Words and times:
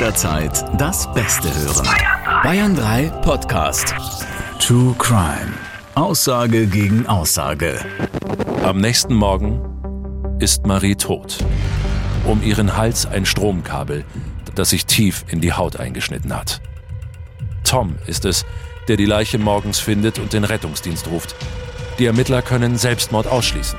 jederzeit 0.00 0.64
das 0.80 1.12
Beste 1.12 1.54
hören. 1.54 1.86
Bayern 2.42 2.74
3 2.74 3.10
Podcast. 3.20 3.94
True 4.58 4.94
Crime. 4.98 5.52
Aussage 5.94 6.66
gegen 6.66 7.06
Aussage. 7.06 7.78
Am 8.64 8.78
nächsten 8.80 9.12
Morgen 9.12 9.60
ist 10.38 10.64
Marie 10.64 10.94
tot. 10.94 11.44
Um 12.24 12.42
ihren 12.42 12.78
Hals 12.78 13.04
ein 13.04 13.26
Stromkabel, 13.26 14.06
das 14.54 14.70
sich 14.70 14.86
tief 14.86 15.26
in 15.28 15.42
die 15.42 15.52
Haut 15.52 15.78
eingeschnitten 15.78 16.34
hat. 16.34 16.62
Tom 17.62 17.96
ist 18.06 18.24
es, 18.24 18.46
der 18.88 18.96
die 18.96 19.04
Leiche 19.04 19.36
morgens 19.36 19.80
findet 19.80 20.18
und 20.18 20.32
den 20.32 20.44
Rettungsdienst 20.44 21.08
ruft. 21.08 21.36
Die 21.98 22.06
Ermittler 22.06 22.40
können 22.40 22.78
Selbstmord 22.78 23.26
ausschließen. 23.26 23.78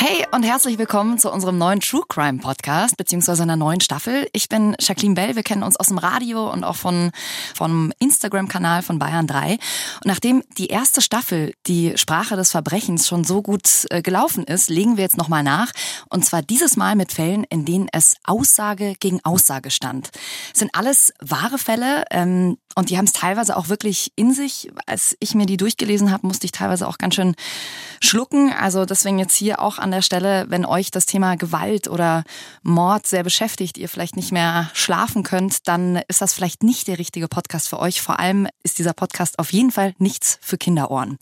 Hey 0.00 0.24
und 0.30 0.44
herzlich 0.44 0.78
willkommen 0.78 1.18
zu 1.18 1.28
unserem 1.28 1.58
neuen 1.58 1.80
True 1.80 2.04
Crime 2.08 2.38
Podcast, 2.38 2.96
beziehungsweise 2.96 3.42
einer 3.42 3.56
neuen 3.56 3.80
Staffel. 3.80 4.28
Ich 4.32 4.48
bin 4.48 4.76
Jacqueline 4.78 5.16
Bell, 5.16 5.34
wir 5.34 5.42
kennen 5.42 5.64
uns 5.64 5.76
aus 5.76 5.88
dem 5.88 5.98
Radio 5.98 6.52
und 6.52 6.62
auch 6.62 6.76
von, 6.76 7.10
vom 7.52 7.92
Instagram-Kanal 7.98 8.82
von 8.82 9.00
Bayern 9.00 9.26
3. 9.26 9.54
Und 9.54 9.60
nachdem 10.04 10.44
die 10.56 10.68
erste 10.68 11.02
Staffel, 11.02 11.52
die 11.66 11.94
Sprache 11.98 12.36
des 12.36 12.52
Verbrechens, 12.52 13.08
schon 13.08 13.24
so 13.24 13.42
gut 13.42 13.86
äh, 13.90 14.00
gelaufen 14.00 14.44
ist, 14.44 14.70
legen 14.70 14.98
wir 14.98 15.02
jetzt 15.02 15.16
nochmal 15.16 15.42
nach. 15.42 15.72
Und 16.10 16.24
zwar 16.24 16.42
dieses 16.42 16.76
Mal 16.76 16.94
mit 16.94 17.10
Fällen, 17.10 17.42
in 17.42 17.64
denen 17.64 17.88
es 17.92 18.14
Aussage 18.22 18.94
gegen 19.00 19.18
Aussage 19.24 19.72
stand. 19.72 20.10
Es 20.52 20.60
sind 20.60 20.70
alles 20.76 21.12
wahre 21.18 21.58
Fälle 21.58 22.04
ähm, 22.12 22.56
und 22.76 22.90
die 22.90 22.98
haben 22.98 23.06
es 23.06 23.12
teilweise 23.12 23.56
auch 23.56 23.68
wirklich 23.68 24.12
in 24.14 24.32
sich. 24.32 24.70
Als 24.86 25.16
ich 25.18 25.34
mir 25.34 25.46
die 25.46 25.56
durchgelesen 25.56 26.12
habe, 26.12 26.28
musste 26.28 26.44
ich 26.44 26.52
teilweise 26.52 26.86
auch 26.86 26.98
ganz 26.98 27.16
schön 27.16 27.34
schlucken. 28.00 28.52
Also 28.52 28.84
deswegen 28.84 29.18
jetzt 29.18 29.34
hier 29.34 29.60
auch 29.60 29.78
an 29.78 29.87
der 29.90 30.02
Stelle, 30.02 30.46
wenn 30.48 30.64
euch 30.64 30.90
das 30.90 31.06
Thema 31.06 31.36
Gewalt 31.36 31.88
oder 31.88 32.24
Mord 32.62 33.06
sehr 33.06 33.22
beschäftigt, 33.22 33.78
ihr 33.78 33.88
vielleicht 33.88 34.16
nicht 34.16 34.32
mehr 34.32 34.70
schlafen 34.74 35.22
könnt, 35.22 35.68
dann 35.68 36.00
ist 36.08 36.20
das 36.20 36.34
vielleicht 36.34 36.62
nicht 36.62 36.88
der 36.88 36.98
richtige 36.98 37.28
Podcast 37.28 37.68
für 37.68 37.78
euch. 37.78 38.00
Vor 38.00 38.18
allem 38.18 38.48
ist 38.62 38.78
dieser 38.78 38.92
Podcast 38.92 39.38
auf 39.38 39.52
jeden 39.52 39.70
Fall 39.70 39.94
nichts 39.98 40.38
für 40.40 40.58
Kinderohren. 40.58 41.18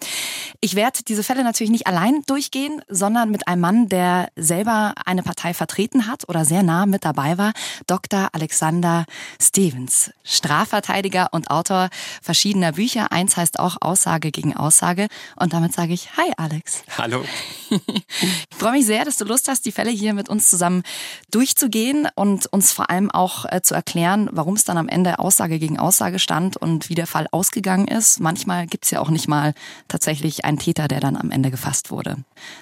Ich 0.61 0.75
werde 0.75 1.01
diese 1.07 1.23
Fälle 1.23 1.45
natürlich 1.45 1.71
nicht 1.71 1.87
allein 1.87 2.23
durchgehen, 2.27 2.83
sondern 2.89 3.31
mit 3.31 3.49
einem 3.49 3.61
Mann, 3.61 3.89
der 3.89 4.29
selber 4.37 4.95
eine 5.05 5.23
Partei 5.23 5.55
vertreten 5.55 6.07
hat 6.07 6.29
oder 6.29 6.45
sehr 6.45 6.63
nah 6.63 6.87
mit 6.87 7.05
dabei 7.05 7.39
war, 7.39 7.53
Dr. 7.87 8.29
Alexander 8.33 9.05
Stevens, 9.41 10.11
Strafverteidiger 10.25 11.29
und 11.33 11.51
Autor 11.51 11.89
verschiedener 12.23 12.73
Bücher. 12.73 13.13
Eins 13.13 13.37
heißt 13.37 13.59
auch 13.59 13.77
Aussage 13.81 14.31
gegen 14.31 14.57
Aussage. 14.57 15.09
Und 15.37 15.53
damit 15.53 15.73
sage 15.73 15.93
ich 15.93 16.17
Hi, 16.17 16.33
Alex. 16.37 16.83
Hallo. 16.97 17.25
Ich 18.57 18.63
freue 18.63 18.73
mich 18.73 18.87
sehr, 18.87 19.05
dass 19.05 19.19
du 19.19 19.27
Lust 19.27 19.49
hast, 19.49 19.67
die 19.67 19.71
Fälle 19.71 19.91
hier 19.91 20.15
mit 20.15 20.31
uns 20.31 20.49
zusammen 20.49 20.83
durchzugehen 21.31 22.09
und 22.15 22.47
uns 22.47 22.73
vor 22.73 22.89
allem 22.89 23.11
auch 23.11 23.45
äh, 23.45 23.61
zu 23.61 23.75
erklären, 23.75 24.31
warum 24.33 24.55
es 24.55 24.65
dann 24.65 24.79
am 24.79 24.89
Ende 24.89 25.19
Aussage 25.19 25.59
gegen 25.59 25.79
Aussage 25.79 26.19
stand 26.19 26.57
und 26.57 26.89
wie 26.89 26.95
der 26.95 27.07
Fall 27.07 27.27
ausgegangen 27.33 27.87
ist. 27.87 28.19
Manchmal 28.19 28.67
gibt 28.67 28.87
es 28.87 28.93
ja 28.93 29.01
auch 29.01 29.11
nicht 29.11 29.29
mal 29.29 29.53
tatsächlich 29.89 30.47
einen 30.47 30.59
Täter, 30.59 30.89
der 30.89 31.01
dann 31.01 31.17
am 31.19 31.31
Ende 31.31 31.51
gefasst 31.51 31.91
wurde. 31.91 32.17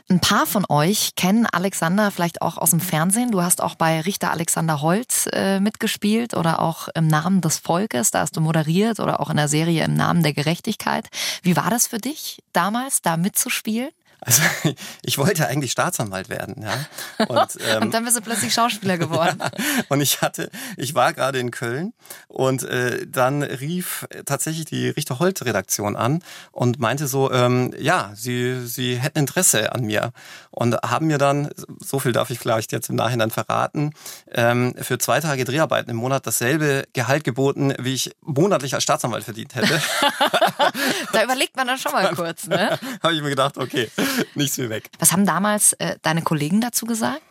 Ein 0.09 0.19
paar 0.19 0.47
von 0.47 0.67
euch 0.69 1.15
kennen 1.15 1.47
Alexander 1.47 2.11
vielleicht 2.11 2.42
auch 2.42 2.59
aus 2.59 2.70
dem 2.70 2.81
Fernsehen. 2.81 3.31
Du 3.31 3.42
hast 3.42 3.62
auch 3.62 3.77
bei 3.77 4.00
Richter 4.00 4.33
Alexander 4.33 4.83
Holz 4.83 5.28
äh, 5.33 5.61
mitgespielt 5.61 6.34
oder 6.34 6.59
auch 6.59 6.89
im 6.97 7.06
Namen 7.06 7.41
des 7.41 7.59
Volkes. 7.59 8.11
Da 8.11 8.19
hast 8.19 8.37
du 8.37 8.41
moderiert 8.41 8.98
oder 8.98 9.20
auch 9.20 9.31
in 9.31 9.37
der 9.37 9.47
Serie 9.47 9.84
im 9.84 9.95
Namen 9.95 10.25
der 10.25 10.33
Gerechtigkeit. 10.33 11.09
Wie 11.45 11.55
war 11.55 11.70
das 11.70 11.87
für 11.87 11.98
dich 11.98 12.42
damals, 12.53 13.00
da 13.00 13.17
mitzuspielen? 13.17 13.91
Also 14.25 14.42
ich 15.03 15.19
wollte 15.19 15.47
eigentlich 15.47 15.72
Staatsanwalt 15.72 16.28
werden, 16.28 16.62
ja. 16.62 17.27
Und, 17.27 17.58
ähm, 17.69 17.83
und 17.83 17.94
dann 17.94 18.04
bist 18.04 18.16
du 18.16 18.22
plötzlich 18.22 18.54
Schauspieler 18.54 18.99
geworden. 18.99 19.38
und 19.88 20.00
ich 20.00 20.22
hatte, 20.22 20.50
ich 20.76 20.94
war 20.94 21.12
gerade 21.12 21.38
in 21.38 21.50
Köln 21.50 21.93
und 22.28 22.62
äh, 22.62 23.06
dann 23.06 23.43
rief 23.43 24.06
tatsächlich 24.25 24.65
die 24.65 24.88
Richter 24.88 25.19
Holt 25.19 25.44
Redaktion 25.44 25.97
an 25.97 26.22
und 26.53 26.78
meinte 26.78 27.06
so, 27.06 27.31
ähm, 27.31 27.75
ja, 27.78 28.12
sie 28.15 28.66
sie 28.66 28.97
hätten 28.97 29.19
Interesse 29.19 29.72
an 29.72 29.82
mir 29.82 30.12
und 30.50 30.76
haben 30.82 31.06
mir 31.06 31.19
dann, 31.19 31.50
so 31.81 31.99
viel 31.99 32.12
darf 32.12 32.31
ich 32.31 32.38
vielleicht 32.38 32.72
jetzt 32.72 32.88
im 32.88 32.97
Nachhinein 32.97 33.31
verraten, 33.31 33.93
ähm, 34.32 34.75
für 34.81 34.99
zwei 34.99 35.20
Tage 35.20 35.44
Dreharbeiten 35.44 35.91
im 35.91 35.97
Monat 35.97 36.26
dasselbe 36.26 36.84
Gehalt 36.93 37.25
geboten, 37.25 37.75
wie 37.78 37.94
ich 37.94 38.12
monatlich 38.22 38.75
als 38.75 38.84
Staatsanwalt 38.84 39.25
verdient 39.25 39.54
hätte. 39.54 39.81
da 41.12 41.25
überlegt 41.25 41.56
man 41.56 41.66
dann 41.66 41.78
schon 41.78 41.93
mal 41.93 42.15
kurz, 42.15 42.47
ne? 42.47 42.78
Habe 43.03 43.15
ich 43.15 43.22
mir 43.22 43.31
gedacht, 43.31 43.59
okay. 43.59 43.91
nichts 44.34 44.58
wie 44.58 44.69
weg. 44.69 44.91
Was 44.98 45.12
haben 45.12 45.26
damals 45.26 45.72
äh, 45.75 45.97
deine 46.02 46.22
Kollegen 46.22 46.60
dazu 46.60 46.86
gesagt? 46.86 47.22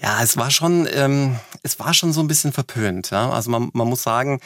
Ja, 0.00 0.22
es 0.22 0.36
war 0.36 0.50
schon, 0.50 0.88
ähm, 0.92 1.36
es 1.62 1.80
war 1.80 1.92
schon 1.92 2.12
so 2.12 2.20
ein 2.20 2.28
bisschen 2.28 2.52
verpönt. 2.52 3.10
Ja? 3.10 3.30
Also 3.30 3.50
man, 3.50 3.70
man 3.72 3.88
muss 3.88 4.02
sagen, 4.02 4.40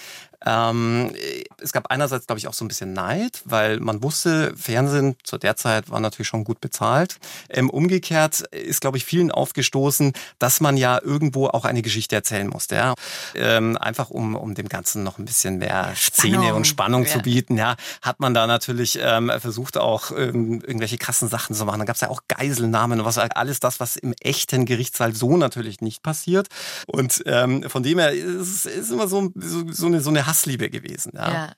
ähm, 0.46 1.12
es 1.58 1.72
gab 1.72 1.90
einerseits, 1.90 2.26
glaube 2.26 2.38
ich, 2.38 2.48
auch 2.48 2.54
so 2.54 2.64
ein 2.64 2.68
bisschen 2.68 2.92
Neid, 2.92 3.42
weil 3.44 3.80
man 3.80 4.02
wusste, 4.02 4.54
Fernsehen 4.56 5.16
zu 5.22 5.38
der 5.38 5.56
Zeit 5.56 5.90
war 5.90 6.00
natürlich 6.00 6.28
schon 6.28 6.44
gut 6.44 6.60
bezahlt. 6.60 7.18
Ähm, 7.48 7.70
umgekehrt 7.70 8.40
ist, 8.50 8.80
glaube 8.80 8.96
ich, 8.96 9.04
vielen 9.04 9.30
aufgestoßen, 9.30 10.12
dass 10.38 10.60
man 10.60 10.76
ja 10.76 11.00
irgendwo 11.02 11.46
auch 11.46 11.64
eine 11.64 11.82
Geschichte 11.82 12.16
erzählen 12.16 12.48
musste. 12.48 12.74
Ja? 12.76 12.94
Ähm, 13.34 13.76
einfach 13.76 14.10
um, 14.10 14.34
um 14.34 14.54
dem 14.54 14.68
Ganzen 14.68 15.02
noch 15.02 15.18
ein 15.18 15.24
bisschen 15.24 15.58
mehr 15.58 15.92
Szene 15.96 16.54
und 16.54 16.66
Spannung 16.66 17.04
ja. 17.04 17.10
zu 17.10 17.18
bieten, 17.20 17.56
ja, 17.56 17.76
hat 18.00 18.20
man 18.20 18.34
da 18.34 18.46
natürlich 18.46 18.98
ähm, 19.00 19.30
versucht, 19.38 19.78
auch 19.78 20.10
irgendwelche 20.10 20.98
krassen 20.98 21.28
Sachen 21.28 21.54
zu 21.54 21.64
machen. 21.64 21.78
Da 21.78 21.84
gab 21.84 21.94
es 21.94 22.00
ja 22.00 22.10
auch 22.10 22.22
Geiselnamen 22.28 23.00
und 23.00 23.06
was 23.06 23.18
alles 23.18 23.60
das, 23.60 23.80
was 23.80 23.96
im 23.96 24.14
echten 24.20 24.64
Gerichtssaal 24.64 25.14
so 25.14 25.36
natürlich 25.36 25.80
nicht 25.80 26.02
passiert. 26.02 26.48
Und 26.86 27.22
ähm, 27.26 27.68
von 27.68 27.82
dem 27.82 27.98
her 27.98 28.12
ist 28.12 28.66
es 28.66 28.90
immer 28.90 29.08
so, 29.08 29.30
so, 29.34 29.64
so 29.70 29.86
eine, 29.86 30.00
so 30.00 30.10
eine 30.10 30.26
Hassliebe 30.32 30.70
gewesen. 30.70 31.12
Ja. 31.14 31.32
ja. 31.32 31.52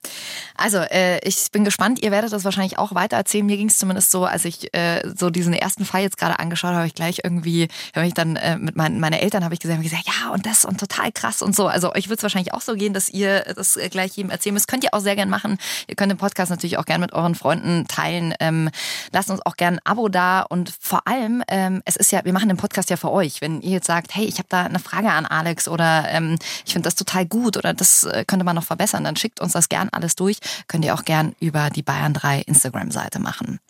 Also 0.57 0.79
äh, 0.79 1.19
ich 1.27 1.51
bin 1.53 1.65
gespannt, 1.65 2.03
ihr 2.03 2.11
werdet 2.11 2.33
das 2.33 2.45
wahrscheinlich 2.45 2.79
auch 2.79 2.95
weiter 2.95 3.17
erzählen. 3.17 3.47
Mir 3.47 3.57
ging 3.57 3.69
es 3.69 3.79
zumindest 3.79 4.11
so, 4.11 4.25
als 4.25 4.45
ich 4.45 4.75
äh, 4.75 5.03
so 5.15 5.31
diesen 5.31 5.53
ersten 5.53 5.85
Fall 5.85 6.03
jetzt 6.03 6.19
gerade 6.19 6.41
angeschaut 6.41 6.71
habe, 6.71 6.79
habe 6.79 6.87
ich 6.89 6.95
gleich 6.95 7.21
irgendwie, 7.23 7.69
habe 7.95 8.07
ich 8.07 8.15
dann 8.15 8.37
äh, 8.37 8.59
mit 8.59 8.75
meinen 8.75 8.99
meine 8.99 9.21
Eltern 9.21 9.45
habe 9.45 9.55
ich 9.55 9.61
gesagt, 9.61 9.79
hab 9.79 9.85
gesagt, 9.85 10.07
ja 10.07 10.31
und 10.31 10.47
das 10.47 10.65
und 10.65 10.81
total 10.81 11.13
krass 11.13 11.41
und 11.43 11.55
so. 11.55 11.69
Also 11.69 11.93
euch 11.95 12.09
wird 12.09 12.19
es 12.19 12.23
wahrscheinlich 12.25 12.53
auch 12.53 12.61
so 12.63 12.75
gehen, 12.75 12.95
dass 12.95 13.09
ihr 13.09 13.41
das 13.55 13.79
gleich 13.91 14.17
jedem 14.17 14.31
erzählen 14.31 14.55
müsst. 14.55 14.67
Könnt 14.67 14.83
ihr 14.83 14.93
auch 14.93 15.01
sehr 15.01 15.15
gern 15.15 15.31
machen. 15.31 15.59
Ihr 15.87 15.95
könnt 15.95 16.11
den 16.11 16.19
Podcast 16.19 16.51
natürlich 16.51 16.79
auch 16.79 16.85
gern 16.85 17.01
mit 17.01 17.13
euren 17.13 17.35
Freunden 17.35 17.87
teilen. 17.87 18.35
Ähm, 18.41 18.71
lasst 19.13 19.31
uns 19.31 19.45
auch 19.45 19.57
gern 19.57 19.75
ein 19.75 19.81
Abo 19.85 20.09
da 20.09 20.43
und 20.43 20.73
vor 20.81 21.07
allem, 21.07 21.43
ähm, 21.49 21.83
es 21.85 21.97
ist 21.97 22.13
ja, 22.13 22.25
wir 22.25 22.33
machen 22.33 22.49
den 22.49 22.57
Podcast 22.57 22.91
ja 22.91 22.97
für 22.97 23.11
euch. 23.11 23.41
Wenn 23.41 23.61
ihr 23.61 23.71
jetzt 23.71 23.87
sagt, 23.87 24.15
hey, 24.15 24.25
ich 24.25 24.39
habe 24.39 24.49
da 24.49 24.65
eine 24.65 24.79
Frage 24.79 25.11
an 25.11 25.27
Alex 25.27 25.69
oder 25.69 26.07
ähm, 26.09 26.39
ich 26.65 26.73
finde 26.73 26.87
das 26.87 26.95
total 26.95 27.27
gut 27.27 27.57
oder 27.57 27.75
das 27.75 28.05
äh, 28.05 28.25
könnte 28.27 28.45
man 28.45 28.57
noch 28.57 28.64
noch 28.65 28.67
verbessern, 28.67 29.05
dann 29.05 29.17
schickt 29.17 29.41
uns 29.41 29.53
das 29.53 29.69
gern 29.69 29.89
alles 29.91 30.17
durch. 30.17 30.39
Könnt 30.67 30.85
ihr 30.85 30.95
auch 30.95 31.05
gern 31.05 31.35
über 31.41 31.71
die 31.71 31.83
Bayern 31.83 32.15
3 32.15 32.41
Instagram-Seite 32.41 33.19
machen. 33.19 33.61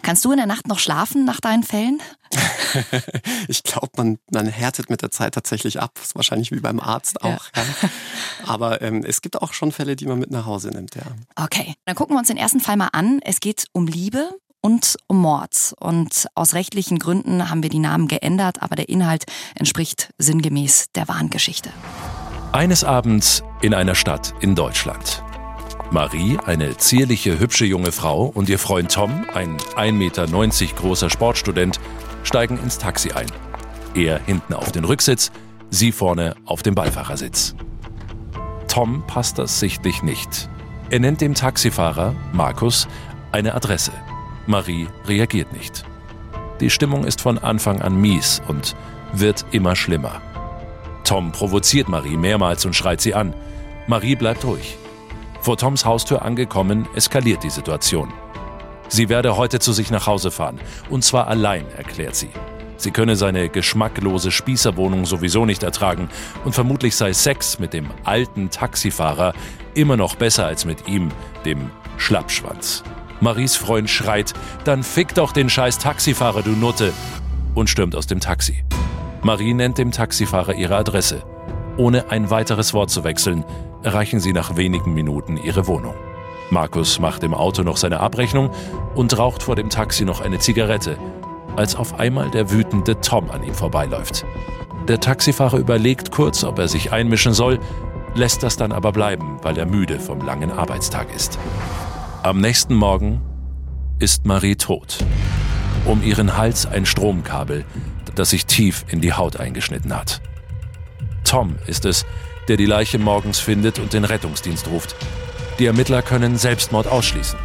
Kannst 0.00 0.24
du 0.24 0.30
in 0.30 0.38
der 0.38 0.46
Nacht 0.46 0.66
noch 0.68 0.78
schlafen 0.78 1.26
nach 1.26 1.40
deinen 1.40 1.62
Fällen? 1.62 2.00
ich 3.48 3.62
glaube, 3.62 3.90
man, 3.96 4.18
man 4.30 4.46
härtet 4.46 4.88
mit 4.88 5.02
der 5.02 5.10
Zeit 5.10 5.34
tatsächlich 5.34 5.80
ab. 5.80 5.98
Ist 6.02 6.16
wahrscheinlich 6.16 6.50
wie 6.50 6.60
beim 6.60 6.80
Arzt 6.80 7.22
auch. 7.22 7.44
Ja. 7.54 7.62
Ja. 7.82 7.90
Aber 8.46 8.80
ähm, 8.80 9.04
es 9.04 9.20
gibt 9.20 9.40
auch 9.42 9.52
schon 9.52 9.72
Fälle, 9.72 9.94
die 9.94 10.06
man 10.06 10.18
mit 10.18 10.30
nach 10.30 10.46
Hause 10.46 10.68
nimmt, 10.68 10.94
ja. 10.94 11.02
Okay, 11.36 11.74
dann 11.84 11.94
gucken 11.94 12.14
wir 12.14 12.20
uns 12.20 12.28
den 12.28 12.38
ersten 12.38 12.60
Fall 12.60 12.76
mal 12.76 12.88
an. 12.92 13.20
Es 13.22 13.40
geht 13.40 13.66
um 13.72 13.86
Liebe 13.86 14.30
und 14.62 14.96
um 15.08 15.20
Mord. 15.20 15.74
Und 15.78 16.26
aus 16.34 16.54
rechtlichen 16.54 16.98
Gründen 16.98 17.50
haben 17.50 17.62
wir 17.62 17.70
die 17.70 17.78
Namen 17.78 18.08
geändert, 18.08 18.62
aber 18.62 18.76
der 18.76 18.88
Inhalt 18.88 19.24
entspricht 19.54 20.08
sinngemäß 20.16 20.86
der 20.94 21.06
wahren 21.06 21.28
Geschichte. 21.28 21.70
Eines 22.52 22.84
Abends 22.84 23.42
in 23.60 23.74
einer 23.74 23.94
Stadt 23.94 24.32
in 24.40 24.54
Deutschland. 24.54 25.22
Marie, 25.90 26.38
eine 26.46 26.76
zierliche, 26.76 27.38
hübsche 27.38 27.66
junge 27.66 27.92
Frau, 27.92 28.24
und 28.26 28.48
ihr 28.48 28.58
Freund 28.58 28.92
Tom, 28.92 29.26
ein 29.34 29.56
1,90 29.76 29.92
Meter 29.92 30.26
großer 30.76 31.10
Sportstudent, 31.10 31.78
steigen 32.22 32.58
ins 32.58 32.78
Taxi 32.78 33.12
ein. 33.12 33.26
Er 33.94 34.18
hinten 34.18 34.54
auf 34.54 34.72
den 34.72 34.84
Rücksitz, 34.84 35.30
sie 35.70 35.92
vorne 35.92 36.34
auf 36.44 36.62
dem 36.62 36.74
Beifahrersitz. 36.74 37.54
Tom 38.68 39.04
passt 39.06 39.38
das 39.38 39.60
sichtlich 39.60 40.02
nicht. 40.02 40.48
Er 40.90 41.00
nennt 41.00 41.20
dem 41.20 41.34
Taxifahrer, 41.34 42.14
Markus, 42.32 42.88
eine 43.32 43.54
Adresse. 43.54 43.92
Marie 44.46 44.88
reagiert 45.06 45.52
nicht. 45.52 45.84
Die 46.60 46.70
Stimmung 46.70 47.04
ist 47.04 47.20
von 47.20 47.38
Anfang 47.38 47.82
an 47.82 48.00
mies 48.00 48.40
und 48.48 48.76
wird 49.12 49.44
immer 49.50 49.76
schlimmer. 49.76 50.22
Tom 51.06 51.30
provoziert 51.30 51.88
Marie 51.88 52.16
mehrmals 52.16 52.66
und 52.66 52.74
schreit 52.74 53.00
sie 53.00 53.14
an. 53.14 53.32
Marie 53.86 54.16
bleibt 54.16 54.44
ruhig. 54.44 54.76
Vor 55.40 55.56
Toms 55.56 55.84
Haustür 55.84 56.22
angekommen, 56.22 56.88
eskaliert 56.96 57.44
die 57.44 57.50
Situation. 57.50 58.12
Sie 58.88 59.08
werde 59.08 59.36
heute 59.36 59.60
zu 59.60 59.72
sich 59.72 59.90
nach 59.92 60.08
Hause 60.08 60.32
fahren, 60.32 60.58
und 60.90 61.04
zwar 61.04 61.28
allein, 61.28 61.64
erklärt 61.76 62.16
sie. 62.16 62.30
Sie 62.76 62.90
könne 62.90 63.14
seine 63.14 63.48
geschmacklose 63.48 64.32
Spießerwohnung 64.32 65.06
sowieso 65.06 65.46
nicht 65.46 65.62
ertragen 65.62 66.08
und 66.44 66.54
vermutlich 66.54 66.96
sei 66.96 67.12
Sex 67.12 67.60
mit 67.60 67.72
dem 67.72 67.86
alten 68.02 68.50
Taxifahrer 68.50 69.32
immer 69.74 69.96
noch 69.96 70.16
besser 70.16 70.46
als 70.46 70.64
mit 70.64 70.88
ihm, 70.88 71.10
dem 71.44 71.70
Schlappschwanz. 71.98 72.82
Maries 73.20 73.56
Freund 73.56 73.88
schreit, 73.88 74.34
dann 74.64 74.82
fick 74.82 75.14
doch 75.14 75.32
den 75.32 75.48
scheiß 75.48 75.78
Taxifahrer, 75.78 76.42
du 76.42 76.50
Nutte, 76.50 76.92
und 77.54 77.70
stürmt 77.70 77.94
aus 77.94 78.08
dem 78.08 78.18
Taxi. 78.20 78.64
Marie 79.22 79.54
nennt 79.54 79.78
dem 79.78 79.90
Taxifahrer 79.90 80.54
ihre 80.54 80.76
Adresse. 80.76 81.22
Ohne 81.76 82.10
ein 82.10 82.30
weiteres 82.30 82.74
Wort 82.74 82.90
zu 82.90 83.04
wechseln, 83.04 83.44
erreichen 83.82 84.20
sie 84.20 84.32
nach 84.32 84.56
wenigen 84.56 84.94
Minuten 84.94 85.36
ihre 85.36 85.66
Wohnung. 85.66 85.94
Markus 86.50 87.00
macht 87.00 87.22
im 87.24 87.34
Auto 87.34 87.62
noch 87.62 87.76
seine 87.76 88.00
Abrechnung 88.00 88.50
und 88.94 89.18
raucht 89.18 89.42
vor 89.42 89.56
dem 89.56 89.68
Taxi 89.68 90.04
noch 90.04 90.20
eine 90.20 90.38
Zigarette, 90.38 90.96
als 91.56 91.74
auf 91.74 91.98
einmal 91.98 92.30
der 92.30 92.50
wütende 92.50 93.00
Tom 93.00 93.30
an 93.30 93.42
ihm 93.42 93.54
vorbeiläuft. 93.54 94.24
Der 94.86 95.00
Taxifahrer 95.00 95.58
überlegt 95.58 96.12
kurz, 96.12 96.44
ob 96.44 96.58
er 96.58 96.68
sich 96.68 96.92
einmischen 96.92 97.32
soll, 97.32 97.58
lässt 98.14 98.42
das 98.42 98.56
dann 98.56 98.72
aber 98.72 98.92
bleiben, 98.92 99.38
weil 99.42 99.58
er 99.58 99.66
müde 99.66 99.98
vom 99.98 100.20
langen 100.20 100.52
Arbeitstag 100.52 101.14
ist. 101.14 101.38
Am 102.22 102.40
nächsten 102.40 102.74
Morgen 102.74 103.20
ist 103.98 104.24
Marie 104.24 104.56
tot. 104.56 104.98
Um 105.84 106.02
ihren 106.02 106.36
Hals 106.36 106.66
ein 106.66 106.86
Stromkabel, 106.86 107.64
das 108.18 108.30
sich 108.30 108.46
tief 108.46 108.84
in 108.88 109.00
die 109.00 109.12
Haut 109.12 109.38
eingeschnitten 109.38 109.94
hat. 109.94 110.20
Tom 111.24 111.56
ist 111.66 111.84
es, 111.84 112.04
der 112.48 112.56
die 112.56 112.66
Leiche 112.66 112.98
morgens 112.98 113.38
findet 113.38 113.78
und 113.78 113.92
den 113.92 114.04
Rettungsdienst 114.04 114.68
ruft. 114.68 114.96
Die 115.58 115.66
Ermittler 115.66 116.02
können 116.02 116.36
Selbstmord 116.36 116.86
ausschließen. 116.86 117.38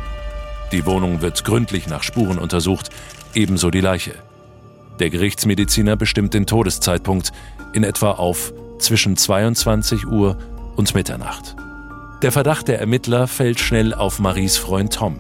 Die 0.72 0.86
Wohnung 0.86 1.22
wird 1.22 1.44
gründlich 1.44 1.88
nach 1.88 2.04
Spuren 2.04 2.38
untersucht, 2.38 2.90
ebenso 3.34 3.72
die 3.72 3.82
Leiche. 3.82 4.14
Der 5.00 5.10
Gerichtsmediziner 5.10 5.96
bestimmt 5.96 6.34
den 6.34 6.46
Todeszeitpunkt 6.46 7.32
in 7.74 7.84
etwa 7.84 8.12
auf 8.12 8.54
zwischen 8.80 9.18
22 9.18 10.06
Uhr 10.08 10.38
und 10.76 10.94
Mitternacht. 10.94 11.56
Der 12.22 12.32
Verdacht 12.32 12.68
der 12.68 12.80
Ermittler 12.80 13.28
fällt 13.28 13.60
schnell 13.60 13.94
auf 13.94 14.20
Maries 14.20 14.58
Freund 14.58 14.94
Tom. 14.94 15.20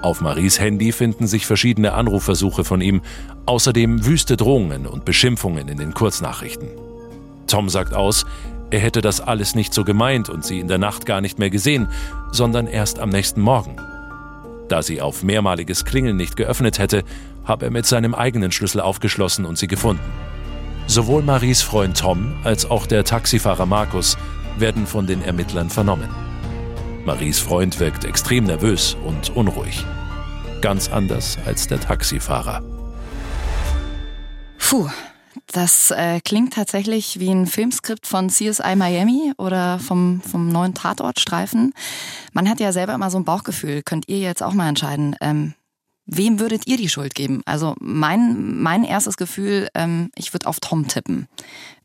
Auf 0.00 0.20
Maries 0.20 0.60
Handy 0.60 0.92
finden 0.92 1.26
sich 1.26 1.46
verschiedene 1.46 1.92
Anrufversuche 1.92 2.64
von 2.64 2.80
ihm, 2.80 3.02
außerdem 3.46 4.06
wüste 4.06 4.36
Drohungen 4.36 4.86
und 4.86 5.04
Beschimpfungen 5.04 5.68
in 5.68 5.78
den 5.78 5.92
Kurznachrichten. 5.92 6.68
Tom 7.48 7.68
sagt 7.68 7.94
aus, 7.94 8.24
er 8.70 8.80
hätte 8.80 9.00
das 9.00 9.20
alles 9.20 9.54
nicht 9.54 9.74
so 9.74 9.84
gemeint 9.84 10.28
und 10.28 10.44
sie 10.44 10.60
in 10.60 10.68
der 10.68 10.78
Nacht 10.78 11.06
gar 11.06 11.20
nicht 11.20 11.38
mehr 11.38 11.50
gesehen, 11.50 11.88
sondern 12.30 12.66
erst 12.66 13.00
am 13.00 13.08
nächsten 13.08 13.40
Morgen. 13.40 13.76
Da 14.68 14.82
sie 14.82 15.00
auf 15.00 15.22
mehrmaliges 15.22 15.84
Klingeln 15.84 16.16
nicht 16.16 16.36
geöffnet 16.36 16.78
hätte, 16.78 17.02
habe 17.44 17.66
er 17.66 17.70
mit 17.70 17.86
seinem 17.86 18.14
eigenen 18.14 18.52
Schlüssel 18.52 18.82
aufgeschlossen 18.82 19.46
und 19.46 19.56
sie 19.56 19.66
gefunden. 19.66 20.04
Sowohl 20.86 21.22
Maries 21.22 21.62
Freund 21.62 21.98
Tom 21.98 22.34
als 22.44 22.70
auch 22.70 22.86
der 22.86 23.04
Taxifahrer 23.04 23.66
Markus 23.66 24.18
werden 24.58 24.86
von 24.86 25.06
den 25.06 25.22
Ermittlern 25.22 25.70
vernommen. 25.70 26.27
Maries 27.08 27.38
Freund 27.38 27.80
wirkt 27.80 28.04
extrem 28.04 28.44
nervös 28.44 28.94
und 29.02 29.34
unruhig. 29.34 29.82
Ganz 30.60 30.90
anders 30.90 31.38
als 31.46 31.66
der 31.66 31.80
Taxifahrer. 31.80 32.62
Puh, 34.58 34.90
das 35.46 35.90
äh, 35.90 36.20
klingt 36.20 36.52
tatsächlich 36.52 37.18
wie 37.18 37.30
ein 37.30 37.46
Filmskript 37.46 38.06
von 38.06 38.28
CSI 38.28 38.76
Miami 38.76 39.32
oder 39.38 39.78
vom, 39.78 40.20
vom 40.20 40.50
neuen 40.50 40.74
Tatortstreifen. 40.74 41.72
Man 42.34 42.46
hat 42.46 42.60
ja 42.60 42.72
selber 42.72 42.92
immer 42.92 43.10
so 43.10 43.16
ein 43.16 43.24
Bauchgefühl. 43.24 43.80
Könnt 43.82 44.06
ihr 44.10 44.18
jetzt 44.18 44.42
auch 44.42 44.52
mal 44.52 44.68
entscheiden, 44.68 45.16
ähm, 45.22 45.54
wem 46.04 46.40
würdet 46.40 46.66
ihr 46.66 46.76
die 46.76 46.90
Schuld 46.90 47.14
geben? 47.14 47.40
Also 47.46 47.74
mein, 47.80 48.60
mein 48.60 48.84
erstes 48.84 49.16
Gefühl, 49.16 49.68
ähm, 49.74 50.10
ich 50.14 50.34
würde 50.34 50.46
auf 50.46 50.60
Tom 50.60 50.88
tippen. 50.88 51.26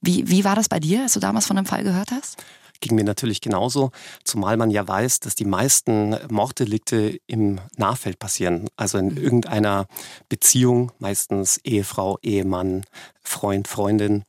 Wie, 0.01 0.29
wie 0.29 0.43
war 0.43 0.57
das 0.57 0.67
bei 0.67 0.81
dir, 0.81 1.03
als 1.03 1.13
du 1.13 1.21
damals 1.21 1.47
von 1.47 1.55
dem 1.55 1.65
Fall 1.65 1.85
gehört 1.85 2.11
hast? 2.11 2.43
Ging 2.83 2.95
mir 2.95 3.03
natürlich 3.05 3.41
genauso, 3.41 3.91
zumal 4.23 4.57
man 4.57 4.69
ja 4.69 4.85
weiß, 4.87 5.21
dass 5.21 5.35
die 5.35 5.45
meisten 5.45 6.17
Morddelikte 6.29 7.19
im 7.27 7.59
Nahfeld 7.77 8.19
passieren, 8.19 8.67
also 8.75 8.97
in 8.97 9.15
irgendeiner 9.15 9.87
Beziehung, 10.29 10.91
meistens 10.99 11.59
Ehefrau, 11.63 12.19
Ehemann, 12.21 12.83
Freund, 13.21 13.67
Freundin. 13.67 14.23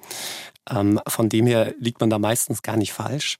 Ähm, 0.70 1.00
von 1.06 1.28
dem 1.28 1.46
her 1.46 1.74
liegt 1.78 2.00
man 2.00 2.10
da 2.10 2.18
meistens 2.18 2.62
gar 2.62 2.76
nicht 2.76 2.92
falsch. 2.92 3.38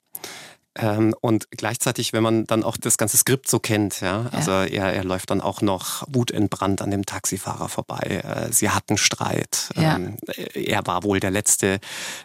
Ähm, 0.76 1.14
und 1.20 1.50
gleichzeitig, 1.50 2.12
wenn 2.12 2.22
man 2.22 2.46
dann 2.46 2.64
auch 2.64 2.76
das 2.76 2.98
ganze 2.98 3.16
Skript 3.16 3.48
so 3.48 3.60
kennt, 3.60 4.00
ja, 4.00 4.26
also 4.32 4.50
ja. 4.50 4.64
er, 4.64 4.92
er 4.94 5.04
läuft 5.04 5.30
dann 5.30 5.40
auch 5.40 5.62
noch 5.62 6.04
wutentbrannt 6.08 6.82
an 6.82 6.90
dem 6.90 7.06
Taxifahrer 7.06 7.68
vorbei. 7.68 8.22
Äh, 8.24 8.52
sie 8.52 8.70
hatten 8.70 8.98
Streit. 8.98 9.70
Ja. 9.76 9.96
Ähm, 9.96 10.16
er 10.54 10.86
war 10.86 11.04
wohl 11.04 11.20
der 11.20 11.30
Letzte, 11.30 11.78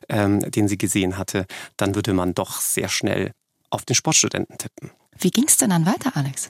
ähm, 0.08 0.40
den 0.40 0.68
sie 0.68 0.78
gesehen 0.78 1.18
hatte. 1.18 1.46
Dann 1.78 1.96
würde 1.96 2.14
man 2.14 2.34
doch 2.34 2.60
sehr 2.60 2.90
schnell 2.90 3.32
auf 3.70 3.86
den 3.86 3.96
Sportstudenten 3.96 4.58
tippen. 4.58 4.92
Wie 5.18 5.32
ging 5.32 5.46
es 5.48 5.58
denn 5.58 5.70
dann 5.70 5.86
weiter, 5.86 6.16
Alex? 6.16 6.50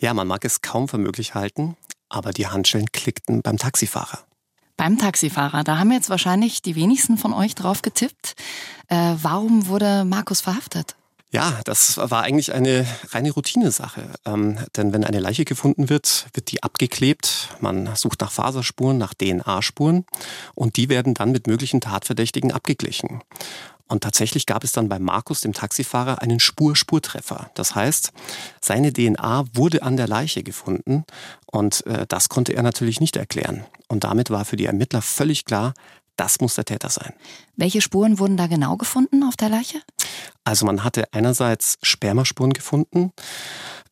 Ja, 0.00 0.12
man 0.12 0.26
mag 0.26 0.44
es 0.44 0.60
kaum 0.60 0.88
für 0.88 0.98
möglich 0.98 1.34
halten, 1.34 1.76
aber 2.08 2.32
die 2.32 2.46
Handschellen 2.46 2.92
klickten 2.92 3.40
beim 3.42 3.56
Taxifahrer. 3.56 4.27
Beim 4.78 4.96
Taxifahrer, 4.96 5.64
da 5.64 5.78
haben 5.78 5.90
jetzt 5.90 6.08
wahrscheinlich 6.08 6.62
die 6.62 6.76
wenigsten 6.76 7.18
von 7.18 7.32
euch 7.34 7.56
drauf 7.56 7.82
getippt. 7.82 8.36
Äh, 8.86 9.16
warum 9.20 9.66
wurde 9.66 10.04
Markus 10.04 10.40
verhaftet? 10.40 10.94
Ja, 11.32 11.60
das 11.64 11.98
war 11.98 12.22
eigentlich 12.22 12.54
eine 12.54 12.86
reine 13.10 13.32
Routinesache. 13.32 14.08
Ähm, 14.24 14.56
denn 14.76 14.92
wenn 14.92 15.02
eine 15.02 15.18
Leiche 15.18 15.44
gefunden 15.44 15.90
wird, 15.90 16.28
wird 16.32 16.52
die 16.52 16.62
abgeklebt. 16.62 17.48
Man 17.60 17.94
sucht 17.96 18.20
nach 18.20 18.30
Faserspuren, 18.30 18.98
nach 18.98 19.14
DNA-Spuren 19.14 20.06
und 20.54 20.76
die 20.76 20.88
werden 20.88 21.12
dann 21.12 21.32
mit 21.32 21.48
möglichen 21.48 21.80
Tatverdächtigen 21.80 22.52
abgeglichen. 22.52 23.20
Und 23.88 24.02
tatsächlich 24.02 24.46
gab 24.46 24.64
es 24.64 24.72
dann 24.72 24.88
bei 24.88 24.98
Markus, 24.98 25.40
dem 25.40 25.54
Taxifahrer, 25.54 26.20
einen 26.20 26.40
Spur-Spurtreffer. 26.40 27.50
Das 27.54 27.74
heißt, 27.74 28.12
seine 28.60 28.92
DNA 28.92 29.44
wurde 29.54 29.82
an 29.82 29.96
der 29.96 30.06
Leiche 30.06 30.42
gefunden 30.42 31.04
und 31.46 31.86
äh, 31.86 32.06
das 32.06 32.28
konnte 32.28 32.52
er 32.52 32.62
natürlich 32.62 33.00
nicht 33.00 33.16
erklären. 33.16 33.64
Und 33.88 34.04
damit 34.04 34.30
war 34.30 34.44
für 34.44 34.56
die 34.56 34.66
Ermittler 34.66 35.02
völlig 35.02 35.44
klar, 35.44 35.72
das 36.16 36.40
muss 36.40 36.56
der 36.56 36.64
Täter 36.64 36.90
sein. 36.90 37.12
Welche 37.56 37.80
Spuren 37.80 38.18
wurden 38.18 38.36
da 38.36 38.48
genau 38.48 38.76
gefunden 38.76 39.22
auf 39.22 39.36
der 39.36 39.48
Leiche? 39.48 39.80
Also 40.44 40.66
man 40.66 40.82
hatte 40.82 41.12
einerseits 41.12 41.78
Spermaspuren 41.82 42.52
gefunden. 42.52 43.12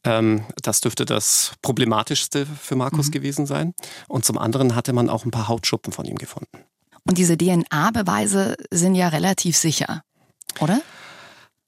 Ähm, 0.04 0.44
das 0.60 0.80
dürfte 0.80 1.04
das 1.04 1.52
Problematischste 1.62 2.44
für 2.44 2.74
Markus 2.74 3.06
mhm. 3.06 3.12
gewesen 3.12 3.46
sein. 3.46 3.74
Und 4.08 4.24
zum 4.24 4.38
anderen 4.38 4.74
hatte 4.74 4.92
man 4.92 5.08
auch 5.08 5.24
ein 5.24 5.30
paar 5.30 5.48
Hautschuppen 5.48 5.92
von 5.92 6.04
ihm 6.04 6.16
gefunden. 6.16 6.64
Und 7.06 7.18
diese 7.18 7.36
DNA-Beweise 7.36 8.56
sind 8.70 8.94
ja 8.94 9.08
relativ 9.08 9.56
sicher, 9.56 10.02
oder? 10.60 10.80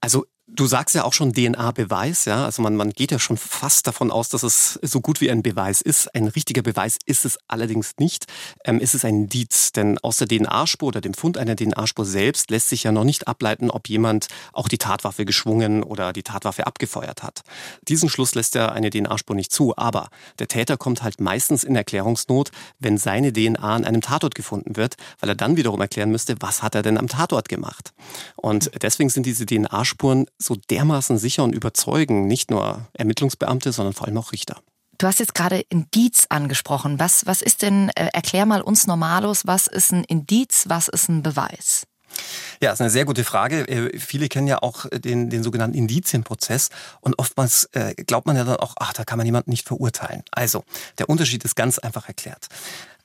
Also 0.00 0.26
Du 0.50 0.66
sagst 0.66 0.94
ja 0.94 1.04
auch 1.04 1.12
schon 1.12 1.34
DNA-Beweis, 1.34 2.24
ja. 2.24 2.46
Also 2.46 2.62
man, 2.62 2.74
man 2.74 2.90
geht 2.90 3.10
ja 3.12 3.18
schon 3.18 3.36
fast 3.36 3.86
davon 3.86 4.10
aus, 4.10 4.30
dass 4.30 4.42
es 4.42 4.78
so 4.80 5.02
gut 5.02 5.20
wie 5.20 5.30
ein 5.30 5.42
Beweis 5.42 5.82
ist. 5.82 6.14
Ein 6.14 6.26
richtiger 6.26 6.62
Beweis 6.62 6.96
ist 7.04 7.26
es 7.26 7.38
allerdings 7.48 7.92
nicht. 7.98 8.24
Ähm, 8.64 8.80
ist 8.80 8.94
es 8.94 9.04
ein 9.04 9.24
Indiz, 9.24 9.72
denn 9.72 9.98
aus 9.98 10.16
der 10.16 10.26
DNA-Spur 10.26 10.88
oder 10.88 11.02
dem 11.02 11.12
Fund 11.12 11.36
einer 11.36 11.54
DNA-Spur 11.54 12.06
selbst 12.06 12.50
lässt 12.50 12.70
sich 12.70 12.84
ja 12.84 12.92
noch 12.92 13.04
nicht 13.04 13.28
ableiten, 13.28 13.70
ob 13.70 13.90
jemand 13.90 14.28
auch 14.54 14.68
die 14.68 14.78
Tatwaffe 14.78 15.26
geschwungen 15.26 15.82
oder 15.82 16.14
die 16.14 16.22
Tatwaffe 16.22 16.66
abgefeuert 16.66 17.22
hat. 17.22 17.42
Diesen 17.86 18.08
Schluss 18.08 18.34
lässt 18.34 18.54
ja 18.54 18.72
eine 18.72 18.88
DNA-Spur 18.88 19.36
nicht 19.36 19.52
zu, 19.52 19.76
aber 19.76 20.08
der 20.38 20.48
Täter 20.48 20.78
kommt 20.78 21.02
halt 21.02 21.20
meistens 21.20 21.62
in 21.62 21.76
Erklärungsnot, 21.76 22.52
wenn 22.78 22.96
seine 22.96 23.34
DNA 23.34 23.58
an 23.58 23.84
einem 23.84 24.00
Tatort 24.00 24.34
gefunden 24.34 24.76
wird, 24.76 24.96
weil 25.20 25.28
er 25.28 25.36
dann 25.36 25.58
wiederum 25.58 25.80
erklären 25.82 26.10
müsste, 26.10 26.36
was 26.40 26.62
hat 26.62 26.74
er 26.74 26.82
denn 26.82 26.96
am 26.96 27.08
Tatort 27.08 27.50
gemacht. 27.50 27.92
Und 28.36 28.70
deswegen 28.82 29.10
sind 29.10 29.26
diese 29.26 29.44
DNA-Spuren 29.44 30.26
so 30.38 30.56
dermaßen 30.70 31.18
sicher 31.18 31.44
und 31.44 31.54
überzeugen 31.54 32.26
nicht 32.26 32.50
nur 32.50 32.88
Ermittlungsbeamte, 32.92 33.72
sondern 33.72 33.94
vor 33.94 34.06
allem 34.06 34.18
auch 34.18 34.32
Richter. 34.32 34.60
Du 34.98 35.06
hast 35.06 35.20
jetzt 35.20 35.34
gerade 35.34 35.60
Indiz 35.68 36.26
angesprochen. 36.28 36.98
Was, 36.98 37.24
was 37.26 37.40
ist 37.40 37.62
denn, 37.62 37.90
äh, 37.90 38.08
erklär 38.12 38.46
mal 38.46 38.60
uns 38.60 38.86
Normalos, 38.88 39.46
was 39.46 39.68
ist 39.68 39.92
ein 39.92 40.02
Indiz, 40.04 40.64
was 40.68 40.88
ist 40.88 41.08
ein 41.08 41.22
Beweis? 41.22 41.86
Ja, 42.60 42.72
ist 42.72 42.80
eine 42.80 42.90
sehr 42.90 43.04
gute 43.04 43.22
Frage. 43.22 43.68
Äh, 43.68 43.98
viele 44.00 44.28
kennen 44.28 44.48
ja 44.48 44.60
auch 44.60 44.86
den, 44.90 45.30
den 45.30 45.44
sogenannten 45.44 45.76
Indizienprozess 45.76 46.70
und 47.00 47.16
oftmals 47.18 47.68
äh, 47.72 47.94
glaubt 47.94 48.26
man 48.26 48.34
ja 48.34 48.42
dann 48.42 48.56
auch, 48.56 48.74
ach, 48.80 48.92
da 48.92 49.04
kann 49.04 49.18
man 49.18 49.26
jemanden 49.26 49.50
nicht 49.50 49.68
verurteilen. 49.68 50.24
Also, 50.32 50.64
der 50.98 51.08
Unterschied 51.08 51.44
ist 51.44 51.54
ganz 51.54 51.78
einfach 51.78 52.08
erklärt. 52.08 52.48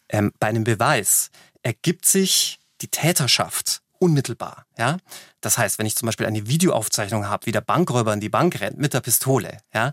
Ähm, 0.09 0.31
bei 0.39 0.47
einem 0.47 0.63
Beweis 0.63 1.29
ergibt 1.61 2.05
sich 2.05 2.59
die 2.81 2.87
Täterschaft 2.87 3.82
unmittelbar. 4.03 4.65
Ja? 4.77 4.97
Das 5.41 5.57
heißt, 5.57 5.79
wenn 5.79 5.85
ich 5.85 5.95
zum 5.95 6.05
Beispiel 6.05 6.25
eine 6.25 6.47
Videoaufzeichnung 6.47 7.27
habe, 7.27 7.45
wie 7.45 7.51
der 7.51 7.61
Bankräuber 7.61 8.13
in 8.13 8.19
die 8.19 8.29
Bank 8.29 8.59
rennt 8.59 8.77
mit 8.77 8.93
der 8.93 9.01
Pistole, 9.01 9.57
ja, 9.73 9.91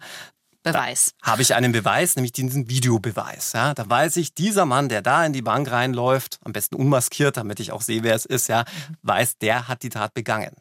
Beweis. 0.63 1.15
Habe 1.23 1.41
ich 1.41 1.55
einen 1.55 1.73
Beweis, 1.73 2.17
nämlich 2.17 2.33
diesen 2.33 2.69
Videobeweis. 2.69 3.53
Ja, 3.55 3.73
da 3.73 3.89
weiß 3.89 4.17
ich, 4.19 4.35
dieser 4.35 4.67
Mann, 4.67 4.91
der 4.91 5.01
da 5.01 5.25
in 5.25 5.33
die 5.33 5.41
Bank 5.41 5.71
reinläuft, 5.71 6.39
am 6.45 6.53
besten 6.53 6.75
unmaskiert, 6.75 7.39
damit 7.39 7.61
ich 7.61 7.73
auch 7.73 7.81
sehe, 7.81 8.03
wer 8.03 8.15
es 8.15 8.27
ist, 8.27 8.49
ja, 8.49 8.65
weiß, 9.03 9.39
der 9.39 9.69
hat 9.69 9.83
die 9.83 9.89
Tat 9.89 10.13
begangen. 10.13 10.55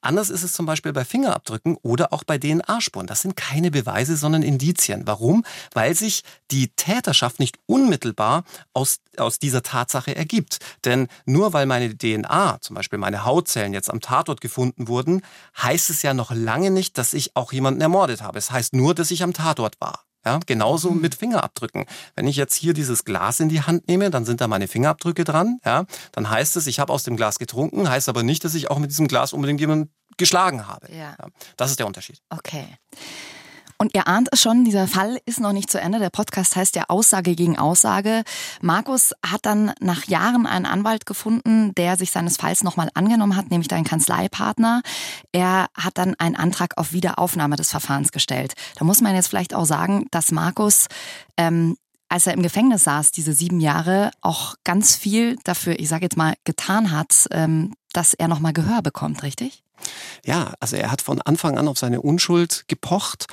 Anders 0.00 0.30
ist 0.30 0.42
es 0.42 0.52
zum 0.52 0.66
Beispiel 0.66 0.92
bei 0.92 1.04
Fingerabdrücken 1.04 1.76
oder 1.82 2.12
auch 2.12 2.24
bei 2.24 2.38
DNA-Spuren. 2.38 3.06
Das 3.06 3.22
sind 3.22 3.36
keine 3.36 3.70
Beweise, 3.70 4.16
sondern 4.16 4.42
Indizien. 4.42 5.06
Warum? 5.06 5.44
Weil 5.74 5.94
sich 5.94 6.22
die 6.50 6.68
Täterschaft 6.68 7.40
nicht 7.40 7.58
unmittelbar 7.66 8.44
aus, 8.72 8.98
aus 9.16 9.38
dieser 9.38 9.62
Tatsache 9.62 10.14
ergibt. 10.14 10.58
Denn 10.84 11.08
nur 11.24 11.52
weil 11.52 11.66
meine 11.66 11.96
DNA, 11.96 12.58
zum 12.60 12.76
Beispiel 12.76 12.98
meine 12.98 13.24
Hautzellen 13.24 13.72
jetzt 13.72 13.90
am 13.90 14.00
Tatort 14.00 14.40
gefunden 14.40 14.88
wurden, 14.88 15.22
heißt 15.60 15.90
es 15.90 16.02
ja 16.02 16.14
noch 16.14 16.30
lange 16.30 16.70
nicht, 16.70 16.98
dass 16.98 17.12
ich 17.14 17.34
auch 17.36 17.52
jemanden 17.52 17.80
ermordet 17.80 18.22
habe. 18.22 18.38
Es 18.38 18.50
heißt 18.50 18.74
nur, 18.74 18.94
dass 18.94 19.10
ich 19.10 19.22
am 19.22 19.32
Tatort 19.32 19.80
war. 19.80 20.07
Ja, 20.24 20.40
genauso 20.46 20.90
mhm. 20.90 21.00
mit 21.00 21.14
Fingerabdrücken. 21.14 21.86
Wenn 22.16 22.26
ich 22.26 22.36
jetzt 22.36 22.54
hier 22.54 22.74
dieses 22.74 23.04
Glas 23.04 23.40
in 23.40 23.48
die 23.48 23.62
Hand 23.62 23.88
nehme, 23.88 24.10
dann 24.10 24.24
sind 24.24 24.40
da 24.40 24.48
meine 24.48 24.68
Fingerabdrücke 24.68 25.24
dran. 25.24 25.58
Ja, 25.64 25.86
dann 26.12 26.28
heißt 26.28 26.56
es, 26.56 26.66
ich 26.66 26.80
habe 26.80 26.92
aus 26.92 27.02
dem 27.04 27.16
Glas 27.16 27.38
getrunken, 27.38 27.88
heißt 27.88 28.08
aber 28.08 28.22
nicht, 28.22 28.44
dass 28.44 28.54
ich 28.54 28.70
auch 28.70 28.78
mit 28.78 28.90
diesem 28.90 29.08
Glas 29.08 29.32
unbedingt 29.32 29.60
jemanden 29.60 29.92
geschlagen 30.16 30.66
habe. 30.66 30.92
Ja. 30.92 31.16
ja 31.18 31.28
das 31.56 31.70
ist 31.70 31.78
der 31.78 31.86
Unterschied. 31.86 32.20
Okay. 32.30 32.66
Und 33.80 33.94
ihr 33.94 34.08
ahnt 34.08 34.28
es 34.32 34.42
schon, 34.42 34.64
dieser 34.64 34.88
Fall 34.88 35.20
ist 35.24 35.38
noch 35.38 35.52
nicht 35.52 35.70
zu 35.70 35.80
Ende. 35.80 36.00
Der 36.00 36.10
Podcast 36.10 36.56
heißt 36.56 36.74
ja 36.74 36.86
Aussage 36.88 37.36
gegen 37.36 37.56
Aussage. 37.58 38.24
Markus 38.60 39.14
hat 39.24 39.46
dann 39.46 39.72
nach 39.80 40.04
Jahren 40.08 40.46
einen 40.46 40.66
Anwalt 40.66 41.06
gefunden, 41.06 41.72
der 41.76 41.96
sich 41.96 42.10
seines 42.10 42.36
Falls 42.36 42.64
nochmal 42.64 42.90
angenommen 42.94 43.36
hat, 43.36 43.50
nämlich 43.50 43.68
dein 43.68 43.84
Kanzleipartner. 43.84 44.82
Er 45.30 45.68
hat 45.74 45.96
dann 45.96 46.16
einen 46.18 46.34
Antrag 46.34 46.76
auf 46.76 46.92
Wiederaufnahme 46.92 47.54
des 47.54 47.70
Verfahrens 47.70 48.10
gestellt. 48.10 48.54
Da 48.76 48.84
muss 48.84 49.00
man 49.00 49.14
jetzt 49.14 49.28
vielleicht 49.28 49.54
auch 49.54 49.64
sagen, 49.64 50.06
dass 50.10 50.32
Markus 50.32 50.86
ähm, 51.36 51.76
als 52.08 52.26
er 52.26 52.32
im 52.32 52.42
Gefängnis 52.42 52.84
saß, 52.84 53.12
diese 53.12 53.34
sieben 53.34 53.60
Jahre, 53.60 54.10
auch 54.22 54.54
ganz 54.64 54.96
viel 54.96 55.36
dafür, 55.44 55.78
ich 55.78 55.88
sage 55.88 56.06
jetzt 56.06 56.16
mal, 56.16 56.34
getan 56.44 56.90
hat, 56.90 57.26
ähm, 57.30 57.74
dass 57.92 58.14
er 58.14 58.28
nochmal 58.28 58.54
Gehör 58.54 58.80
bekommt, 58.82 59.22
richtig? 59.22 59.62
Ja, 60.24 60.54
also 60.60 60.76
er 60.76 60.90
hat 60.90 61.02
von 61.02 61.20
Anfang 61.22 61.58
an 61.58 61.68
auf 61.68 61.78
seine 61.78 62.00
Unschuld 62.00 62.64
gepocht. 62.68 63.26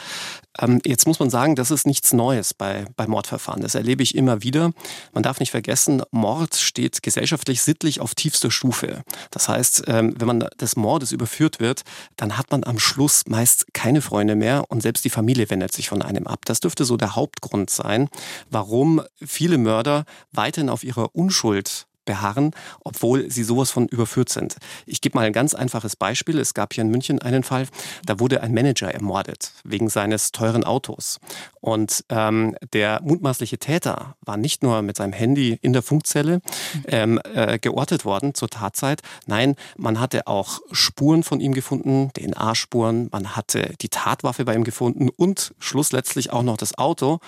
Ähm, 0.59 0.79
jetzt 0.85 1.07
muss 1.07 1.19
man 1.19 1.29
sagen, 1.29 1.55
das 1.55 1.71
ist 1.71 1.85
nichts 1.85 2.13
Neues 2.13 2.53
bei, 2.53 2.85
bei 2.95 3.07
Mordverfahren. 3.07 3.61
Das 3.61 3.75
erlebe 3.75 4.03
ich 4.03 4.15
immer 4.15 4.43
wieder. 4.43 4.71
Man 5.13 5.23
darf 5.23 5.39
nicht 5.39 5.51
vergessen, 5.51 6.01
Mord 6.11 6.55
steht 6.55 7.03
gesellschaftlich 7.03 7.61
sittlich 7.61 7.99
auf 7.99 8.15
tiefster 8.15 8.51
Stufe. 8.51 9.03
Das 9.31 9.49
heißt, 9.49 9.83
ähm, 9.87 10.15
wenn 10.17 10.27
man 10.27 10.39
des 10.59 10.75
Mordes 10.75 11.11
überführt 11.11 11.59
wird, 11.59 11.83
dann 12.15 12.37
hat 12.37 12.51
man 12.51 12.63
am 12.63 12.79
Schluss 12.79 13.23
meist 13.27 13.73
keine 13.73 14.01
Freunde 14.01 14.35
mehr 14.35 14.65
und 14.69 14.81
selbst 14.81 15.03
die 15.05 15.09
Familie 15.09 15.49
wendet 15.49 15.73
sich 15.73 15.89
von 15.89 16.01
einem 16.01 16.27
ab. 16.27 16.45
Das 16.45 16.59
dürfte 16.59 16.85
so 16.85 16.97
der 16.97 17.15
Hauptgrund 17.15 17.69
sein, 17.69 18.09
warum 18.49 19.01
viele 19.23 19.57
Mörder 19.57 20.05
weiterhin 20.31 20.69
auf 20.69 20.83
ihrer 20.83 21.15
Unschuld 21.15 21.87
beharren, 22.05 22.51
obwohl 22.83 23.29
sie 23.29 23.43
sowas 23.43 23.71
von 23.71 23.87
überführt 23.87 24.29
sind. 24.29 24.57
Ich 24.85 25.01
gebe 25.01 25.17
mal 25.17 25.25
ein 25.25 25.33
ganz 25.33 25.53
einfaches 25.53 25.95
Beispiel. 25.95 26.39
Es 26.39 26.53
gab 26.53 26.73
hier 26.73 26.83
in 26.83 26.89
München 26.89 27.21
einen 27.21 27.43
Fall, 27.43 27.67
da 28.05 28.19
wurde 28.19 28.41
ein 28.41 28.53
Manager 28.53 28.93
ermordet 28.93 29.51
wegen 29.63 29.89
seines 29.89 30.31
teuren 30.31 30.63
Autos. 30.63 31.19
Und 31.61 32.05
ähm, 32.09 32.55
der 32.73 33.01
mutmaßliche 33.01 33.57
Täter 33.57 34.15
war 34.21 34.37
nicht 34.37 34.61
nur 34.61 34.83
mit 34.83 34.97
seinem 34.97 35.13
Handy 35.13 35.57
in 35.61 35.73
der 35.73 35.81
Funkzelle 35.81 36.41
ähm, 36.87 37.19
äh, 37.33 37.57
geortet 37.57 38.05
worden 38.05 38.35
zur 38.35 38.49
Tatzeit. 38.49 39.01
Nein, 39.25 39.55
man 39.75 39.99
hatte 39.99 40.27
auch 40.27 40.59
Spuren 40.71 41.23
von 41.23 41.39
ihm 41.39 41.53
gefunden, 41.53 42.11
DNA-Spuren. 42.13 43.09
Man 43.11 43.35
hatte 43.35 43.73
die 43.81 43.89
Tatwaffe 43.89 44.45
bei 44.45 44.53
ihm 44.53 44.63
gefunden 44.63 45.09
und 45.09 45.55
schlussletztlich 45.57 46.31
auch 46.31 46.43
noch 46.43 46.57
das 46.57 46.77
Auto. 46.77 47.19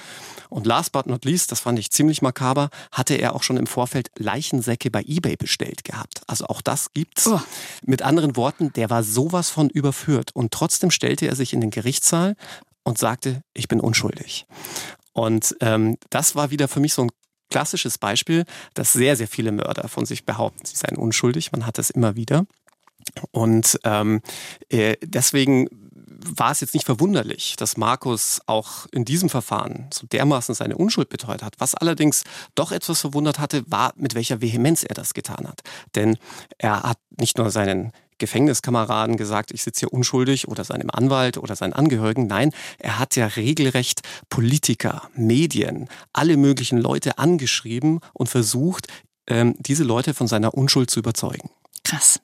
Und 0.50 0.68
last 0.68 0.92
but 0.92 1.08
not 1.08 1.26
least, 1.26 1.52
das 1.52 1.62
fand 1.62 1.80
ich 1.80 1.92
ziemlich 1.92 2.22
makaber, 2.22 2.70
hatte 2.92 3.16
er 3.16 3.36
auch 3.36 3.44
schon 3.44 3.58
im 3.58 3.68
Vorfeld 3.68 4.12
Leichensäcke 4.68 4.92
bei 4.92 5.04
eBay 5.08 5.36
bestellt 5.36 5.84
gehabt. 5.84 6.22
Also 6.28 6.46
auch 6.48 6.62
das 6.62 6.94
gibt's. 6.94 7.28
Oh. 7.28 7.40
Mit 7.86 8.02
anderen 8.02 8.36
Worten, 8.36 8.72
der 8.74 8.90
war 8.90 9.04
sowas 9.04 9.50
von 9.50 9.70
überführt. 9.70 10.32
Und 10.34 10.52
trotzdem 10.52 10.92
stellte 10.92 11.28
er 11.28 11.36
sich 11.36 11.54
in 11.54 11.62
den 11.62 11.72
Gerichtssaal 11.72 12.36
und 12.84 12.98
sagte, 12.98 13.42
ich 13.54 13.68
bin 13.68 13.80
unschuldig. 13.80 14.46
Und 15.14 15.56
ähm, 15.62 15.98
das 16.10 16.36
war 16.36 16.52
wieder 16.52 16.68
für 16.68 16.80
mich 16.80 16.94
so 16.94 17.04
ein 17.04 17.10
klassisches 17.50 17.98
Beispiel, 17.98 18.46
dass 18.74 18.94
sehr, 18.94 19.16
sehr 19.16 19.28
viele 19.28 19.52
Mörder 19.52 19.88
von 19.88 20.06
sich 20.06 20.26
behaupten, 20.26 20.66
sie 20.66 20.76
seien 20.76 20.98
unschuldig. 20.98 21.52
Man 21.52 21.66
hat 21.66 21.78
das 21.78 21.90
immer 21.90 22.16
wieder. 22.16 22.46
Und 23.32 23.80
ähm, 23.86 24.22
äh, 24.70 24.98
deswegen 25.02 25.70
war 26.20 26.52
es 26.52 26.62
jetzt 26.62 26.74
nicht 26.74 26.86
verwunderlich, 26.86 27.56
dass 27.58 27.78
Markus 27.78 28.42
auch 28.46 28.88
in 28.92 29.06
diesem 29.06 29.30
Verfahren 29.30 29.88
so 29.94 30.08
dermaßen 30.08 30.56
seine 30.56 30.78
Unschuld 30.78 31.10
beteuert 31.10 31.44
hat. 31.44 31.56
Was 31.60 31.76
allerdings 31.76 32.24
doch 32.56 32.72
etwas 32.72 33.02
verwundert 33.02 33.40
hatte, 33.40 33.64
war, 33.68 33.94
mit 33.96 34.16
welcher 34.16 34.42
Vehemenz 34.42 34.84
er 34.84 34.96
das 34.96 35.14
getan 35.14 35.48
hat. 35.48 35.62
Denn 35.96 36.18
er 36.58 36.84
hat 36.84 36.98
nicht 37.18 37.38
nur 37.38 37.52
seinen 37.52 37.92
Gefängniskameraden 38.18 39.18
gesagt, 39.18 39.52
ich 39.52 39.64
sitze 39.64 39.82
hier 39.82 39.94
unschuldig 39.94 40.48
oder 40.48 40.64
seinem 40.64 40.90
Anwalt 40.90 41.38
oder 41.38 41.56
seinen 41.56 41.74
Angehörigen. 41.74 42.28
Nein, 42.28 42.52
er 42.80 43.00
hat 43.00 43.16
ja 43.16 43.28
regelrecht 43.28 44.02
Politiker, 44.30 45.10
Medien, 45.16 45.88
alle 46.14 46.38
möglichen 46.38 46.80
Leute 46.80 47.20
angeschrieben 47.20 48.00
und 48.14 48.28
versucht, 48.28 48.88
ähm, 49.28 49.56
diese 49.60 49.84
Leute 49.84 50.14
von 50.14 50.28
seiner 50.28 50.54
Unschuld 50.54 50.90
zu 50.90 51.00
überzeugen. 51.00 51.50
Krass. 51.88 52.20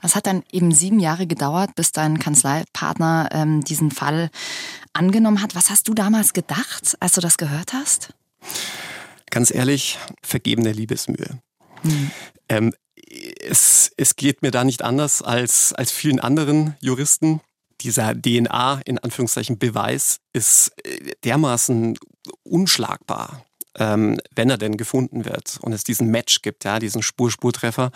Das 0.00 0.14
hat 0.14 0.26
dann 0.26 0.44
eben 0.52 0.70
sieben 0.72 1.00
Jahre 1.00 1.26
gedauert, 1.26 1.74
bis 1.74 1.92
dein 1.92 2.18
Kanzleipartner 2.18 3.30
ähm, 3.32 3.62
diesen 3.62 3.90
Fall 3.90 4.30
angenommen 4.92 5.42
hat. 5.42 5.54
Was 5.54 5.70
hast 5.70 5.88
du 5.88 5.94
damals 5.94 6.32
gedacht, 6.32 6.96
als 7.00 7.12
du 7.12 7.20
das 7.20 7.36
gehört 7.38 7.72
hast? 7.72 8.14
Ganz 9.30 9.50
ehrlich, 9.50 9.98
vergebene 10.22 10.72
Liebesmühe. 10.72 11.40
Hm. 11.82 12.10
Ähm, 12.48 12.74
es, 13.40 13.90
es 13.96 14.16
geht 14.16 14.42
mir 14.42 14.50
da 14.50 14.62
nicht 14.64 14.82
anders 14.82 15.22
als, 15.22 15.72
als 15.72 15.90
vielen 15.90 16.20
anderen 16.20 16.76
Juristen. 16.80 17.40
Dieser 17.80 18.14
DNA, 18.14 18.82
in 18.84 18.98
Anführungszeichen, 18.98 19.58
Beweis 19.58 20.20
ist 20.32 20.72
äh, 20.84 21.12
dermaßen 21.24 21.98
unschlagbar 22.42 23.44
ähm, 23.78 24.18
wenn 24.34 24.50
er 24.50 24.58
denn 24.58 24.76
gefunden 24.76 25.24
wird 25.24 25.58
und 25.60 25.72
es 25.72 25.84
diesen 25.84 26.08
Match 26.10 26.42
gibt, 26.42 26.64
ja, 26.64 26.78
diesen 26.78 27.02
Spur-Spurtreffer, 27.02 27.90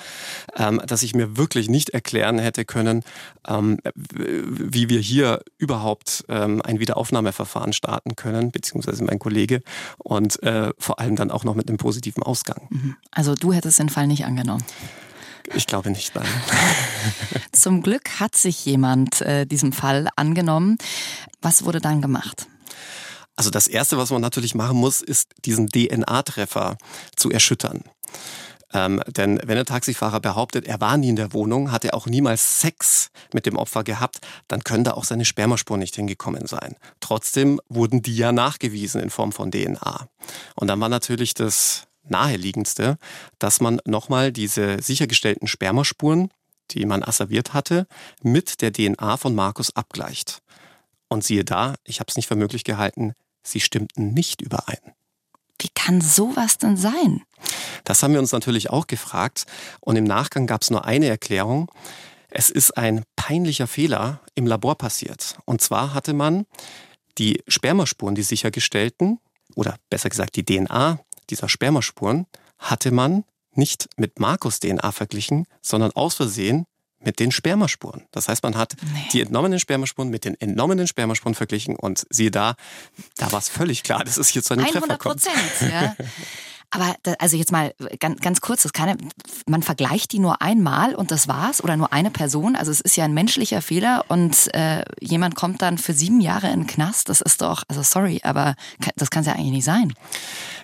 ähm, 0.57 0.81
dass 0.87 1.03
ich 1.03 1.15
mir 1.15 1.37
wirklich 1.37 1.69
nicht 1.69 1.91
erklären 1.91 2.39
hätte 2.39 2.65
können, 2.65 3.03
ähm, 3.47 3.79
wie 3.95 4.89
wir 4.89 5.01
hier 5.01 5.43
überhaupt 5.59 6.25
ähm, 6.29 6.63
ein 6.63 6.81
Wiederaufnahmeverfahren 6.81 7.73
starten 7.73 8.17
können, 8.17 8.51
beziehungsweise 8.51 9.05
mein 9.05 9.19
Kollege 9.19 9.63
und 9.99 10.43
äh, 10.43 10.71
vor 10.79 11.01
allem 11.01 11.17
dann 11.17 11.31
auch 11.31 11.45
noch 11.45 11.55
mit 11.55 11.69
einem 11.69 11.79
positiven 11.79 12.23
Ausgang. 12.23 12.69
Mhm. 12.71 12.97
Also 13.11 13.35
du 13.35 13.53
hättest 13.53 13.79
den 13.79 13.89
Fall 13.89 14.07
nicht 14.07 14.25
angenommen. 14.25 14.65
Ich 15.55 15.67
glaube 15.67 15.91
nicht, 15.91 16.15
nein. 16.15 16.27
Zum 17.53 17.83
Glück 17.83 18.21
hat 18.21 18.37
sich 18.37 18.65
jemand 18.65 19.21
äh, 19.23 19.45
diesem 19.45 19.73
Fall 19.73 20.09
angenommen. 20.17 20.79
Was 21.41 21.65
wurde 21.65 21.81
dann 21.81 22.01
gemacht? 22.01 22.47
Also 23.37 23.51
das 23.51 23.67
Erste, 23.67 23.97
was 23.99 24.11
man 24.11 24.21
natürlich 24.21 24.55
machen 24.55 24.77
muss, 24.77 25.01
ist 25.01 25.31
diesen 25.45 25.69
DNA-Treffer 25.69 26.77
zu 27.17 27.31
erschüttern. 27.31 27.85
Ähm, 28.75 29.03
denn 29.07 29.39
wenn 29.45 29.57
der 29.57 29.65
Taxifahrer 29.65 30.21
behauptet, 30.21 30.67
er 30.67 30.81
war 30.81 30.97
nie 30.97 31.11
in 31.11 31.17
der 31.17 31.33
Wohnung, 31.33 31.71
hat 31.73 31.85
er 31.85 31.95
auch 31.95 32.07
niemals 32.07 32.61
Sex 32.61 33.11
mit 33.35 33.47
dem 33.47 33.57
Opfer 33.57 33.85
gehabt, 33.85 34.21
dann 34.49 34.65
können 34.65 34.85
da 34.85 34.93
auch 34.93 35.05
seine 35.05 35.25
Spermaspuren 35.25 35.81
nicht 35.81 35.97
hingekommen 35.97 36.47
sein. 36.47 36.77
Trotzdem 37.01 37.61
wurden 37.69 38.03
die 38.03 38.17
ja 38.17 38.33
nachgewiesen 38.33 39.01
in 39.01 39.11
Form 39.11 39.33
von 39.33 39.51
DNA. 39.51 40.09
Und 40.57 40.69
dann 40.69 40.81
war 40.81 40.89
natürlich 40.89 41.35
das 41.35 41.87
naheliegendste, 42.05 42.99
dass 43.39 43.61
man 43.61 43.81
nochmal 43.85 44.33
diese 44.33 44.81
sichergestellten 44.83 45.49
Spermaspuren, 45.49 46.31
die 46.71 46.87
man 46.87 47.03
asserviert 47.03 47.53
hatte, 47.53 47.87
mit 48.23 48.63
der 48.63 48.73
DNA 48.73 49.17
von 49.19 49.35
Markus 49.35 49.77
abgleicht. 49.77 50.43
Und 51.09 51.25
siehe 51.25 51.45
da, 51.45 51.75
ich 51.85 52.01
habe 52.01 52.09
es 52.09 52.17
nicht 52.17 52.27
für 52.27 52.37
möglich 52.37 52.65
gehalten, 52.65 53.13
sie 53.43 53.61
stimmten 53.61 54.13
nicht 54.13 54.41
überein. 54.41 54.79
Wie 55.61 55.69
kann 55.75 56.01
sowas 56.01 56.59
denn 56.59 56.77
sein? 56.77 57.23
Das 57.85 58.03
haben 58.03 58.13
wir 58.13 58.21
uns 58.21 58.33
natürlich 58.33 58.71
auch 58.71 58.87
gefragt 58.87 59.47
und 59.81 59.97
im 59.97 60.05
Nachgang 60.05 60.47
gab 60.47 60.63
es 60.63 60.71
nur 60.71 60.85
eine 60.85 61.07
Erklärung. 61.07 61.71
Es 62.29 62.51
ist 62.51 62.77
ein 62.77 63.05
peinlicher 63.17 63.67
Fehler 63.67 64.21
im 64.35 64.47
Labor 64.47 64.77
passiert. 64.77 65.37
Und 65.45 65.61
zwar 65.61 65.95
hatte 65.95 66.15
man 66.15 66.47
die 67.19 67.43
Spermaspuren, 67.47 68.15
die 68.15 68.23
sichergestellten, 68.23 69.19
oder 69.55 69.77
besser 69.91 70.09
gesagt 70.09 70.37
die 70.37 70.45
DNA 70.45 70.99
dieser 71.31 71.49
Spermaspuren, 71.49 72.27
hatte 72.59 72.91
man 72.91 73.25
nicht 73.55 73.89
mit 73.97 74.19
Markus 74.19 74.61
DNA 74.61 74.93
verglichen, 74.93 75.47
sondern 75.61 75.93
aus 75.93 76.15
Versehen 76.15 76.65
mit 77.05 77.19
den 77.19 77.33
Spermaspuren. 77.33 78.05
Das 78.11 78.29
heißt, 78.29 78.43
man 78.43 78.57
hat 78.57 78.77
nee. 78.81 79.09
die 79.13 79.21
entnommenen 79.21 79.59
Spermaspuren 79.59 80.11
mit 80.11 80.25
den 80.25 80.41
entnommenen 80.41 80.87
Spermaspuren 80.87 81.35
verglichen 81.35 81.77
und 81.77 82.07
siehe 82.11 82.31
da, 82.31 82.55
da 83.17 83.33
war 83.33 83.39
es 83.39 83.49
völlig 83.49 83.83
klar, 83.83 84.05
dass 84.05 84.17
es 84.17 84.29
hier 84.29 84.43
zu 84.43 84.55
einem 84.55 84.65
100 84.65 84.83
Treffer 84.83 84.99
kommt. 84.99 85.23
Prozent, 85.23 85.73
ja. 85.73 85.97
Aber 86.75 86.97
da, 87.03 87.13
also 87.19 87.37
jetzt 87.37 87.53
mal 87.53 87.75
ganz, 88.01 88.21
ganz 88.23 88.41
kurz, 88.41 88.63
das 88.63 88.73
kann, 88.73 88.97
man 89.47 89.63
vergleicht 89.63 90.11
die 90.13 90.19
nur 90.19 90.41
einmal 90.41 90.95
und 90.95 91.11
das 91.11 91.29
war's 91.29 91.63
oder 91.63 91.77
nur 91.77 91.93
eine 91.93 92.11
Person. 92.11 92.57
Also 92.57 92.71
es 92.71 92.81
ist 92.81 92.97
ja 92.97 93.05
ein 93.05 93.13
menschlicher 93.13 93.61
Fehler 93.61 94.07
und 94.09 94.53
äh, 94.55 94.83
jemand 94.99 95.35
kommt 95.35 95.61
dann 95.61 95.77
für 95.77 95.93
sieben 95.93 96.23
Jahre 96.23 96.47
in 96.47 96.61
den 96.61 96.67
Knast. 96.67 97.11
Das 97.11 97.21
ist 97.21 97.43
doch, 97.43 97.63
also 97.69 97.83
sorry, 97.83 98.21
aber 98.25 98.55
das 98.97 99.11
kann 99.11 99.21
es 99.21 99.27
ja 99.27 99.35
eigentlich 99.35 99.51
nicht 99.53 99.65
sein. 99.67 99.93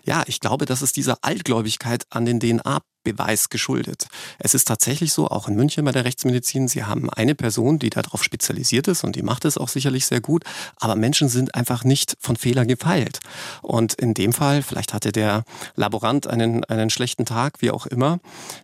Ja, 0.04 0.22
ich 0.26 0.40
glaube, 0.40 0.64
das 0.64 0.80
ist 0.80 0.96
diese 0.96 1.22
Altgläubigkeit 1.22 2.06
an 2.08 2.24
den 2.24 2.40
DNA 2.40 2.80
Beweis 3.12 3.48
geschuldet. 3.48 4.06
Es 4.38 4.54
ist 4.54 4.66
tatsächlich 4.66 5.12
so, 5.12 5.28
auch 5.28 5.48
in 5.48 5.54
München 5.54 5.84
bei 5.84 5.92
der 5.92 6.04
Rechtsmedizin, 6.04 6.68
Sie 6.68 6.84
haben 6.84 7.10
eine 7.10 7.34
Person, 7.34 7.78
die 7.78 7.90
darauf 7.90 8.22
spezialisiert 8.22 8.88
ist 8.88 9.04
und 9.04 9.16
die 9.16 9.22
macht 9.22 9.44
es 9.44 9.58
auch 9.58 9.68
sicherlich 9.68 10.06
sehr 10.06 10.20
gut, 10.20 10.44
aber 10.76 10.94
Menschen 10.94 11.28
sind 11.28 11.54
einfach 11.54 11.84
nicht 11.84 12.16
von 12.20 12.36
Fehler 12.36 12.66
gefeilt. 12.66 13.20
Und 13.62 13.94
in 13.94 14.14
dem 14.14 14.32
Fall, 14.32 14.62
vielleicht 14.62 14.92
hatte 14.92 15.12
der 15.12 15.44
Laborant 15.74 16.26
einen, 16.26 16.64
einen 16.64 16.90
schlechten 16.90 17.24
Tag, 17.24 17.60
wie 17.60 17.70
auch 17.70 17.86
immer, 17.86 18.20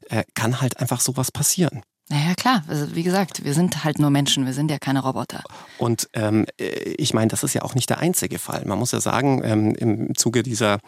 äh, 0.09 0.25
kann 0.35 0.61
halt 0.61 0.79
einfach 0.79 1.01
sowas 1.01 1.33
passieren. 1.33 1.83
Naja, 2.11 2.35
klar. 2.35 2.63
Also, 2.69 2.95
wie 2.95 3.03
gesagt, 3.03 3.45
wir 3.45 3.55
sind 3.55 3.83
halt 3.83 3.99
nur 3.99 4.11
Menschen, 4.11 4.45
wir 4.45 4.53
sind 4.53 4.71
ja 4.71 4.79
keine 4.79 5.03
Roboter. 5.03 5.43
Und 5.79 6.11
ähm, 6.13 6.45
ich 6.59 7.15
meine, 7.15 7.29
das 7.29 7.43
ist 7.43 7.55
ja 7.55 7.63
auch 7.63 7.75
nicht 7.75 7.89
der 7.89 7.99
einzige 7.99 8.39
Fall. 8.39 8.63
Man 8.67 8.79
muss 8.79 8.93
ja 8.93 9.01
sagen, 9.01 9.41
ähm, 9.43 9.75
im 9.75 10.15
Zuge 10.15 10.43
dieser 10.43 10.81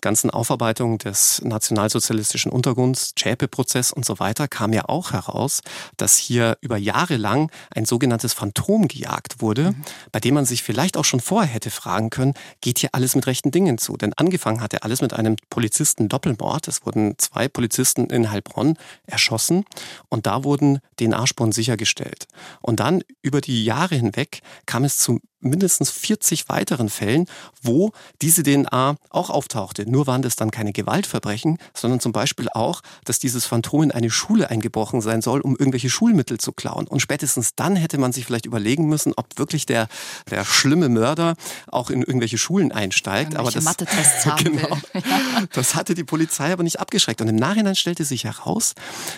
ganzen 0.00 0.30
Aufarbeitung 0.30 0.98
des 0.98 1.42
nationalsozialistischen 1.44 2.52
Untergrunds, 2.52 3.14
Zschäpe-Prozess 3.16 3.92
und 3.92 4.04
so 4.04 4.20
weiter, 4.20 4.46
kam 4.46 4.72
ja 4.72 4.88
auch 4.88 5.12
heraus, 5.12 5.62
dass 5.96 6.16
hier 6.16 6.56
über 6.60 6.76
Jahre 6.76 7.16
lang 7.16 7.50
ein 7.74 7.84
sogenanntes 7.84 8.32
Phantom 8.32 8.86
gejagt 8.86 9.42
wurde, 9.42 9.72
mhm. 9.72 9.82
bei 10.12 10.20
dem 10.20 10.34
man 10.34 10.44
sich 10.44 10.62
vielleicht 10.62 10.96
auch 10.96 11.04
schon 11.04 11.20
vorher 11.20 11.52
hätte 11.52 11.70
fragen 11.70 12.08
können, 12.10 12.34
geht 12.60 12.78
hier 12.78 12.90
alles 12.92 13.16
mit 13.16 13.26
rechten 13.26 13.50
Dingen 13.50 13.78
zu? 13.78 13.96
Denn 13.96 14.12
angefangen 14.14 14.60
hat 14.60 14.74
er 14.74 14.84
alles 14.84 15.02
mit 15.02 15.12
einem 15.12 15.34
Polizisten 15.50 16.08
Doppelmord. 16.08 16.68
Es 16.68 16.86
wurden 16.86 17.14
zwei 17.18 17.48
Polizisten 17.48 18.06
in 18.06 18.30
Heilbronn 18.30 18.76
erschossen 19.06 19.64
und 20.08 20.26
da 20.26 20.44
wurde 20.44 20.52
wurden 20.62 20.78
DNA-Spuren 20.98 21.52
sichergestellt. 21.52 22.26
Und 22.60 22.80
dann 22.80 23.02
über 23.20 23.40
die 23.40 23.64
Jahre 23.64 23.96
hinweg 23.96 24.40
kam 24.66 24.84
es 24.84 24.98
zu 24.98 25.20
mindestens 25.42 25.90
40 25.90 26.48
weiteren 26.48 26.88
Fällen, 26.88 27.26
wo 27.62 27.92
diese 28.20 28.42
DNA 28.42 28.96
auch 29.10 29.30
auftauchte. 29.30 29.88
Nur 29.88 30.06
waren 30.06 30.22
das 30.22 30.36
dann 30.36 30.50
keine 30.50 30.72
Gewaltverbrechen, 30.72 31.58
sondern 31.74 32.00
zum 32.00 32.12
Beispiel 32.12 32.48
auch, 32.54 32.82
dass 33.04 33.18
dieses 33.18 33.46
Phantom 33.46 33.82
in 33.84 33.92
eine 33.92 34.10
Schule 34.10 34.50
eingebrochen 34.50 35.00
sein 35.00 35.22
soll, 35.22 35.40
um 35.40 35.56
irgendwelche 35.56 35.90
Schulmittel 35.90 36.38
zu 36.38 36.52
klauen. 36.52 36.86
Und 36.86 37.00
spätestens 37.00 37.54
dann 37.54 37.76
hätte 37.76 37.98
man 37.98 38.12
sich 38.12 38.24
vielleicht 38.24 38.46
überlegen 38.46 38.88
müssen, 38.88 39.12
ob 39.16 39.38
wirklich 39.38 39.66
der, 39.66 39.88
der 40.30 40.44
schlimme 40.44 40.88
Mörder 40.88 41.34
auch 41.68 41.90
in 41.90 42.02
irgendwelche 42.02 42.38
Schulen 42.38 42.72
einsteigt. 42.72 43.36
aber 43.36 43.50
das, 43.50 43.64
haben 44.26 44.44
genau, 44.44 44.78
das 45.52 45.74
hatte 45.74 45.94
die 45.94 46.04
Polizei 46.04 46.52
aber 46.52 46.62
nicht 46.62 46.80
abgeschreckt. 46.80 47.20
Und 47.20 47.28
im 47.28 47.36
Nachhinein 47.36 47.76
stellte 47.76 48.04
sich 48.04 48.24
heraus, 48.24 48.74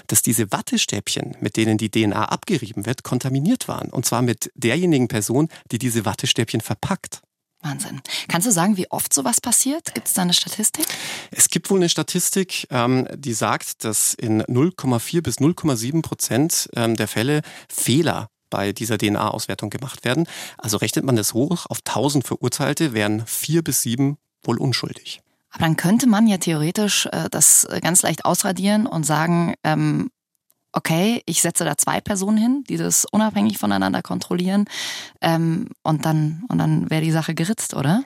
dass 0.07 0.23
diese 0.23 0.51
Wattestäbchen, 0.53 1.37
mit 1.41 1.57
denen 1.57 1.79
die 1.79 1.91
DNA 1.91 2.25
abgerieben 2.25 2.87
wird, 2.87 3.03
kontaminiert 3.03 3.69
waren. 3.69 3.91
Und 3.91 4.07
zwar 4.07 4.23
mit 4.23 4.51
derjenigen 4.55 5.09
Person, 5.09 5.49
die 5.71 5.79
diese 5.79 6.05
Wattestäbchen 6.15 6.61
verpackt. 6.61 7.23
Wahnsinn. 7.61 8.01
Kannst 8.29 8.47
du 8.47 8.53
sagen, 8.53 8.77
wie 8.77 8.91
oft 8.91 9.13
sowas 9.13 9.41
passiert? 9.41 9.95
Gibt 9.95 10.07
es 10.07 10.15
da 10.15 10.23
eine 10.23 10.35
Statistik? 10.35 10.87
Es 11.31 11.49
gibt 11.49 11.71
wohl 11.71 11.79
eine 11.79 11.89
Statistik, 11.89 12.67
ähm, 12.71 13.09
die 13.15 13.33
sagt, 13.33 13.85
dass 13.85 14.15
in 14.15 14.43
0,4 14.43 15.23
bis 15.23 15.39
0,7 15.39 16.03
Prozent 16.03 16.69
ähm, 16.77 16.95
der 16.95 17.09
Fälle 17.09 17.41
Fehler 17.69 18.29
bei 18.51 18.73
dieser 18.73 18.99
DNA-Auswertung 18.99 19.71
gemacht 19.71 20.05
werden. 20.05 20.27
Also 20.59 20.77
rechnet 20.77 21.05
man 21.05 21.17
das 21.17 21.35
hoch 21.35 21.67
auf 21.69 21.79
1000 21.79 22.27
Verurteilte, 22.27 22.93
wären 22.93 23.27
vier 23.27 23.65
bis 23.65 23.83
sieben 23.83 24.19
wohl 24.43 24.59
unschuldig. 24.59 25.23
Aber 25.51 25.65
dann 25.65 25.77
könnte 25.77 26.07
man 26.07 26.27
ja 26.27 26.37
theoretisch 26.37 27.07
äh, 27.07 27.29
das 27.31 27.67
ganz 27.81 28.03
leicht 28.03 28.25
ausradieren 28.25 28.87
und 28.87 29.05
sagen, 29.05 29.55
ähm, 29.65 30.11
okay, 30.75 31.23
ich 31.27 31.41
setze 31.41 31.65
da 31.65 31.77
zwei 31.77 32.01
Personen 32.01 32.37
hin, 32.37 32.65
die 32.69 32.77
das 32.77 33.07
unabhängig 33.11 33.59
voneinander 33.59 34.03
kontrollieren 34.03 34.67
ähm, 35.21 35.69
und 35.83 36.05
dann, 36.05 36.45
und 36.49 36.59
dann 36.59 36.91
wäre 36.91 37.03
die 37.03 37.13
Sache 37.13 37.35
geritzt, 37.35 37.75
oder? 37.75 38.03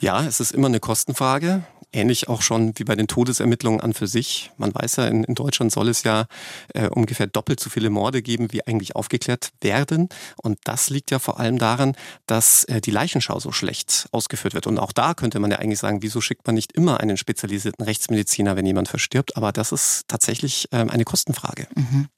Ja, 0.00 0.22
es 0.24 0.40
ist 0.40 0.52
immer 0.52 0.68
eine 0.68 0.80
Kostenfrage. 0.80 1.62
Ähnlich 1.92 2.28
auch 2.28 2.42
schon 2.42 2.72
wie 2.78 2.84
bei 2.84 2.96
den 2.96 3.06
Todesermittlungen 3.06 3.80
an 3.80 3.92
für 3.92 4.06
sich. 4.06 4.50
Man 4.56 4.74
weiß 4.74 4.96
ja, 4.96 5.06
in, 5.06 5.24
in 5.24 5.34
Deutschland 5.34 5.72
soll 5.72 5.88
es 5.88 6.02
ja 6.04 6.26
äh, 6.74 6.88
ungefähr 6.88 7.26
doppelt 7.26 7.60
so 7.60 7.70
viele 7.70 7.90
Morde 7.90 8.22
geben, 8.22 8.52
wie 8.52 8.66
eigentlich 8.66 8.96
aufgeklärt 8.96 9.50
werden. 9.60 10.08
Und 10.36 10.58
das 10.64 10.90
liegt 10.90 11.10
ja 11.10 11.18
vor 11.18 11.38
allem 11.38 11.58
daran, 11.58 11.94
dass 12.26 12.64
äh, 12.64 12.80
die 12.80 12.90
Leichenschau 12.90 13.38
so 13.40 13.52
schlecht 13.52 14.08
ausgeführt 14.12 14.54
wird. 14.54 14.66
Und 14.66 14.78
auch 14.78 14.92
da 14.92 15.14
könnte 15.14 15.38
man 15.38 15.50
ja 15.50 15.58
eigentlich 15.58 15.78
sagen, 15.80 16.02
wieso 16.02 16.20
schickt 16.20 16.46
man 16.46 16.54
nicht 16.54 16.72
immer 16.72 17.00
einen 17.00 17.16
spezialisierten 17.16 17.84
Rechtsmediziner, 17.84 18.56
wenn 18.56 18.66
jemand 18.66 18.88
verstirbt? 18.88 19.36
Aber 19.36 19.52
das 19.52 19.72
ist 19.72 20.04
tatsächlich 20.08 20.68
äh, 20.72 20.76
eine 20.76 21.04
Kostenfrage. 21.04 21.68
Mhm. 21.74 22.08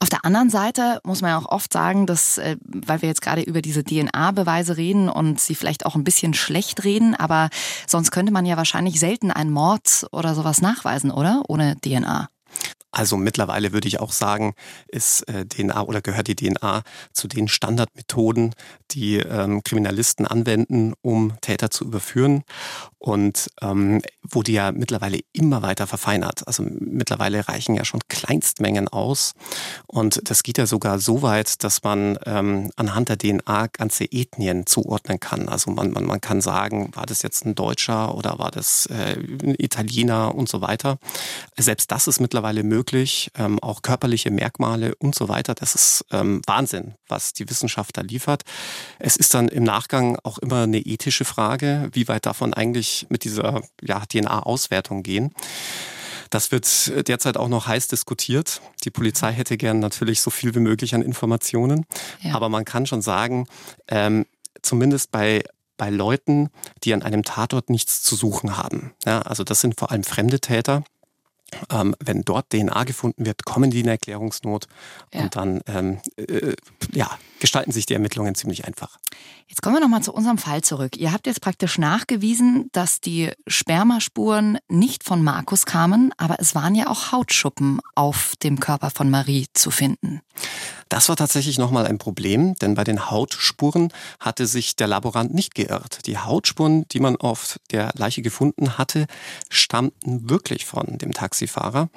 Auf 0.00 0.08
der 0.08 0.24
anderen 0.24 0.50
Seite 0.50 1.00
muss 1.04 1.22
man 1.22 1.30
ja 1.30 1.38
auch 1.38 1.50
oft 1.50 1.72
sagen, 1.72 2.06
dass, 2.06 2.38
äh, 2.38 2.56
weil 2.64 3.02
wir 3.02 3.08
jetzt 3.08 3.22
gerade 3.22 3.42
über 3.42 3.62
diese 3.62 3.82
DNA-Beweise 3.82 4.76
reden 4.76 5.08
und 5.08 5.40
sie 5.40 5.54
vielleicht 5.54 5.86
auch 5.86 5.96
ein 5.96 6.04
bisschen 6.04 6.34
schlecht 6.34 6.84
reden, 6.84 7.14
aber 7.14 7.48
sonst 7.86 8.10
könnte 8.10 8.32
man 8.32 8.46
ja 8.46 8.56
wahrscheinlich 8.56 9.00
selten 9.00 9.30
einen 9.30 9.50
Mord 9.50 10.06
oder 10.12 10.34
sowas 10.34 10.60
nachweisen, 10.60 11.10
oder? 11.10 11.42
Ohne 11.48 11.76
DNA. 11.80 12.28
Also 12.90 13.18
mittlerweile 13.18 13.72
würde 13.72 13.86
ich 13.86 14.00
auch 14.00 14.12
sagen, 14.12 14.54
ist 14.88 15.28
äh, 15.28 15.44
DNA 15.44 15.82
oder 15.82 16.00
gehört 16.00 16.26
die 16.26 16.36
DNA 16.36 16.82
zu 17.12 17.28
den 17.28 17.46
Standardmethoden, 17.46 18.54
die 18.90 19.16
ähm, 19.16 19.62
Kriminalisten 19.62 20.26
anwenden, 20.26 20.94
um 21.02 21.34
Täter 21.42 21.70
zu 21.70 21.84
überführen 21.84 22.44
und 22.98 23.50
ähm, 23.60 24.00
wurde 24.22 24.52
ja 24.52 24.72
mittlerweile 24.72 25.20
immer 25.32 25.60
weiter 25.62 25.86
verfeinert. 25.86 26.46
Also 26.46 26.62
mittlerweile 26.62 27.46
reichen 27.46 27.74
ja 27.74 27.84
schon 27.84 28.00
Kleinstmengen 28.08 28.88
aus 28.88 29.34
und 29.86 30.30
das 30.30 30.42
geht 30.42 30.56
ja 30.56 30.66
sogar 30.66 30.98
so 30.98 31.20
weit, 31.20 31.62
dass 31.64 31.82
man 31.82 32.18
ähm, 32.24 32.70
anhand 32.76 33.10
der 33.10 33.18
DNA 33.18 33.66
ganze 33.66 34.04
Ethnien 34.10 34.66
zuordnen 34.66 35.20
kann. 35.20 35.48
Also 35.48 35.70
man, 35.70 35.90
man, 35.90 36.04
man 36.04 36.22
kann 36.22 36.40
sagen, 36.40 36.90
war 36.94 37.04
das 37.04 37.22
jetzt 37.22 37.44
ein 37.44 37.54
Deutscher 37.54 38.14
oder 38.14 38.38
war 38.38 38.50
das 38.50 38.86
äh, 38.86 39.16
ein 39.18 39.54
Italiener 39.58 40.34
und 40.34 40.48
so 40.48 40.62
weiter. 40.62 40.98
Selbst 41.56 41.90
das 41.90 42.08
ist 42.08 42.20
mittlerweile 42.20 42.62
möglich 42.62 42.77
möglich, 42.78 43.30
ähm, 43.36 43.58
auch 43.60 43.82
körperliche 43.82 44.30
Merkmale 44.30 44.94
und 44.96 45.14
so 45.14 45.28
weiter. 45.28 45.54
Das 45.54 45.74
ist 45.74 46.04
ähm, 46.12 46.40
Wahnsinn, 46.46 46.94
was 47.08 47.32
die 47.32 47.50
Wissenschaft 47.50 47.96
da 47.96 48.02
liefert. 48.02 48.42
Es 48.98 49.16
ist 49.16 49.34
dann 49.34 49.48
im 49.48 49.64
Nachgang 49.64 50.16
auch 50.22 50.38
immer 50.38 50.62
eine 50.62 50.78
ethische 50.78 51.24
Frage, 51.24 51.88
wie 51.92 52.06
weit 52.06 52.26
davon 52.26 52.54
eigentlich 52.54 53.06
mit 53.08 53.24
dieser 53.24 53.62
ja, 53.82 54.04
DNA-Auswertung 54.06 55.02
gehen. 55.02 55.34
Das 56.30 56.52
wird 56.52 57.08
derzeit 57.08 57.36
auch 57.36 57.48
noch 57.48 57.66
heiß 57.66 57.88
diskutiert. 57.88 58.60
Die 58.84 58.90
Polizei 58.90 59.32
hätte 59.32 59.56
gern 59.56 59.80
natürlich 59.80 60.20
so 60.20 60.30
viel 60.30 60.54
wie 60.54 60.60
möglich 60.60 60.94
an 60.94 61.02
Informationen. 61.02 61.86
Ja. 62.20 62.34
Aber 62.34 62.48
man 62.48 62.64
kann 62.64 62.86
schon 62.86 63.02
sagen, 63.02 63.46
ähm, 63.88 64.26
zumindest 64.62 65.10
bei 65.10 65.42
bei 65.78 65.90
Leuten, 65.90 66.50
die 66.82 66.92
an 66.92 67.04
einem 67.04 67.22
Tatort 67.22 67.70
nichts 67.70 68.02
zu 68.02 68.16
suchen 68.16 68.56
haben. 68.56 68.92
Ja, 69.06 69.22
also 69.22 69.44
das 69.44 69.60
sind 69.60 69.78
vor 69.78 69.92
allem 69.92 70.02
fremde 70.02 70.40
Täter, 70.40 70.82
ähm, 71.70 71.94
wenn 72.00 72.22
dort 72.22 72.50
DNA 72.50 72.84
gefunden 72.84 73.26
wird, 73.26 73.44
kommen 73.44 73.70
die 73.70 73.80
in 73.80 73.88
Erklärungsnot 73.88 74.66
ja. 75.12 75.20
und 75.20 75.36
dann 75.36 75.60
ähm, 75.66 75.98
äh, 76.16 76.54
ja, 76.92 77.10
gestalten 77.40 77.72
sich 77.72 77.86
die 77.86 77.94
Ermittlungen 77.94 78.34
ziemlich 78.34 78.64
einfach. 78.66 78.98
Jetzt 79.46 79.62
kommen 79.62 79.76
wir 79.76 79.80
nochmal 79.80 80.02
zu 80.02 80.12
unserem 80.12 80.38
Fall 80.38 80.62
zurück. 80.62 80.96
Ihr 80.96 81.12
habt 81.12 81.26
jetzt 81.26 81.40
praktisch 81.40 81.78
nachgewiesen, 81.78 82.68
dass 82.72 83.00
die 83.00 83.30
Spermaspuren 83.46 84.58
nicht 84.68 85.04
von 85.04 85.22
Markus 85.22 85.64
kamen, 85.64 86.12
aber 86.18 86.36
es 86.38 86.54
waren 86.54 86.74
ja 86.74 86.88
auch 86.88 87.12
Hautschuppen 87.12 87.80
auf 87.94 88.34
dem 88.42 88.60
Körper 88.60 88.90
von 88.90 89.08
Marie 89.10 89.46
zu 89.54 89.70
finden. 89.70 90.20
Das 90.88 91.08
war 91.08 91.16
tatsächlich 91.16 91.58
nochmal 91.58 91.86
ein 91.86 91.98
Problem, 91.98 92.54
denn 92.56 92.74
bei 92.74 92.84
den 92.84 93.10
Hautspuren 93.10 93.92
hatte 94.20 94.46
sich 94.46 94.76
der 94.76 94.86
Laborant 94.86 95.34
nicht 95.34 95.54
geirrt. 95.54 96.06
Die 96.06 96.18
Hautspuren, 96.18 96.86
die 96.88 97.00
man 97.00 97.16
auf 97.16 97.58
der 97.70 97.90
Leiche 97.94 98.22
gefunden 98.22 98.78
hatte, 98.78 99.06
stammten 99.50 100.30
wirklich 100.30 100.64
von 100.64 100.98
dem 100.98 101.12
Taxifahrer. 101.12 101.90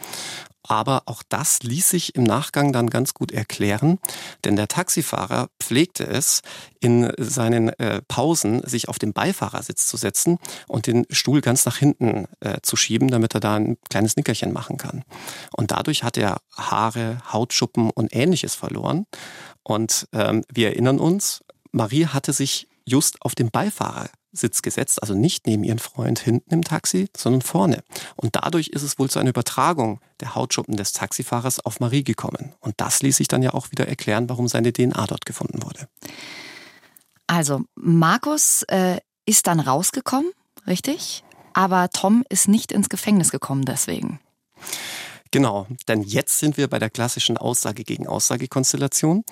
Aber 0.64 1.04
auch 1.06 1.24
das 1.28 1.64
ließ 1.64 1.90
sich 1.90 2.16
im 2.16 2.24
Nachgang 2.24 2.72
dann 2.72 2.90
ganz 2.90 3.14
gut 3.14 3.32
erklären, 3.32 3.98
denn 4.44 4.56
der 4.56 4.68
Taxifahrer 4.68 5.50
pflegte 5.60 6.06
es, 6.06 6.42
in 6.80 7.12
seinen 7.18 7.70
äh, 7.80 8.02
Pausen 8.08 8.62
sich 8.68 8.88
auf 8.88 9.00
den 9.00 9.14
Beifahrersitz 9.14 9.88
zu 9.88 9.98
setzen 9.98 10.38
und 10.68 10.88
den 10.88 11.06
Stuhl 11.10 11.42
ganz 11.42 11.66
nach 11.66 11.78
hinten 11.78 12.28
äh, 12.42 12.58
zu 12.62 12.76
schieben, 12.76 13.10
damit 13.10 13.34
er 13.34 13.40
da 13.40 13.56
ein 13.56 13.78
kleines 13.90 14.16
Nickerchen 14.18 14.54
machen 14.54 14.78
kann. 14.78 15.04
Und 15.56 15.72
dadurch 15.72 16.04
hat 16.04 16.18
er 16.18 16.38
Haare, 16.56 17.18
Hautschuppen 17.32 17.90
und 17.90 18.16
ähnliches 18.16 18.56
verloren. 18.56 19.06
Und 19.64 20.08
ähm, 20.14 20.44
wir 20.52 20.70
erinnern 20.70 21.00
uns, 21.00 21.44
Marie 21.72 22.06
hatte 22.08 22.34
sich 22.34 22.68
just 22.86 23.22
auf 23.22 23.36
den 23.36 23.52
Beifahrer 23.52 24.10
Sitz 24.34 24.62
gesetzt, 24.62 25.02
also 25.02 25.14
nicht 25.14 25.48
neben 25.48 25.64
ihren 25.64 25.80
Freund 25.80 26.20
hinten 26.20 26.54
im 26.54 26.64
Taxi, 26.64 27.10
sondern 27.16 27.42
vorne. 27.42 27.84
Und 28.16 28.36
dadurch 28.36 28.70
ist 28.70 28.84
es 28.84 28.98
wohl 28.98 29.10
zu 29.10 29.20
einer 29.20 29.30
Übertragung 29.30 30.00
der 30.20 30.36
Hautschuppen 30.36 30.78
des 30.78 30.94
Taxifahrers 30.94 31.60
auf 31.60 31.80
Marie 31.80 32.04
gekommen. 32.04 32.54
Und 32.60 32.76
das 32.78 33.02
ließ 33.02 33.18
sich 33.18 33.28
dann 33.28 33.44
ja 33.44 33.54
auch 33.54 33.72
wieder 33.72 33.88
erklären, 33.88 34.30
warum 34.30 34.48
seine 34.48 34.72
DNA 34.72 35.06
dort 35.08 35.26
gefunden 35.26 35.64
wurde. 35.64 35.88
Also, 37.28 37.62
Markus 37.76 38.64
äh, 38.64 38.98
ist 39.26 39.48
dann 39.48 39.60
rausgekommen, 39.60 40.32
richtig? 40.68 41.24
Aber 41.54 41.90
Tom 41.90 42.24
ist 42.30 42.48
nicht 42.48 42.72
ins 42.72 42.90
Gefängnis 42.90 43.32
gekommen 43.32 43.66
deswegen. 43.66 44.20
Genau, 45.32 45.66
denn 45.88 46.02
jetzt 46.02 46.40
sind 46.40 46.58
wir 46.58 46.68
bei 46.68 46.78
der 46.78 46.90
klassischen 46.90 47.38
Aussage 47.38 47.84
gegen 47.84 48.06
Aussage-Konstellation. 48.06 49.24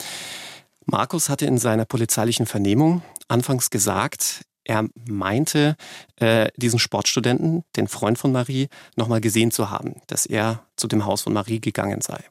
Markus 0.85 1.27
hatte 1.29 1.45
in 1.45 1.57
seiner 1.57 1.85
polizeilichen 1.85 2.45
Vernehmung 2.45 3.01
anfangs 3.27 3.69
gesagt, 3.69 4.45
er 4.69 4.87
meinte, 5.07 5.75
äh, 6.17 6.49
diesen 6.55 6.77
Sportstudenten, 6.77 7.63
den 7.75 7.87
Freund 7.87 8.19
von 8.19 8.31
Marie, 8.31 8.69
nochmal 8.95 9.19
gesehen 9.19 9.49
zu 9.49 9.71
haben, 9.71 9.95
dass 10.07 10.27
er 10.27 10.63
zu 10.75 10.87
dem 10.87 11.05
Haus 11.05 11.23
von 11.23 11.33
Marie 11.33 11.59
gegangen 11.59 12.01
sei. 12.01 12.23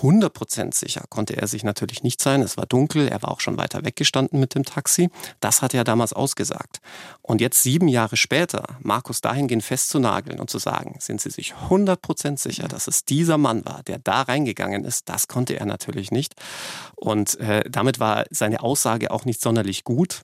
100% 0.00 0.74
sicher 0.74 1.04
konnte 1.10 1.36
er 1.36 1.46
sich 1.46 1.64
natürlich 1.64 2.02
nicht 2.02 2.22
sein. 2.22 2.42
Es 2.42 2.56
war 2.56 2.64
dunkel, 2.64 3.08
er 3.08 3.22
war 3.22 3.30
auch 3.30 3.40
schon 3.40 3.58
weiter 3.58 3.84
weggestanden 3.84 4.40
mit 4.40 4.54
dem 4.54 4.64
Taxi. 4.64 5.10
Das 5.40 5.62
hat 5.62 5.74
er 5.74 5.84
damals 5.84 6.12
ausgesagt. 6.12 6.80
Und 7.22 7.40
jetzt 7.40 7.62
sieben 7.62 7.88
Jahre 7.88 8.16
später, 8.16 8.64
Markus 8.80 9.20
dahingehend 9.20 9.64
festzunageln 9.64 10.40
und 10.40 10.48
zu 10.48 10.58
sagen, 10.58 10.96
sind 11.00 11.20
Sie 11.20 11.30
sich 11.30 11.54
100% 11.68 12.38
sicher, 12.38 12.68
dass 12.68 12.86
es 12.86 13.04
dieser 13.04 13.36
Mann 13.36 13.64
war, 13.64 13.82
der 13.82 13.98
da 13.98 14.22
reingegangen 14.22 14.84
ist, 14.84 15.08
das 15.08 15.28
konnte 15.28 15.58
er 15.58 15.66
natürlich 15.66 16.10
nicht. 16.10 16.34
Und 16.96 17.38
äh, 17.40 17.68
damit 17.68 18.00
war 18.00 18.24
seine 18.30 18.62
Aussage 18.62 19.10
auch 19.10 19.24
nicht 19.24 19.40
sonderlich 19.40 19.84
gut, 19.84 20.22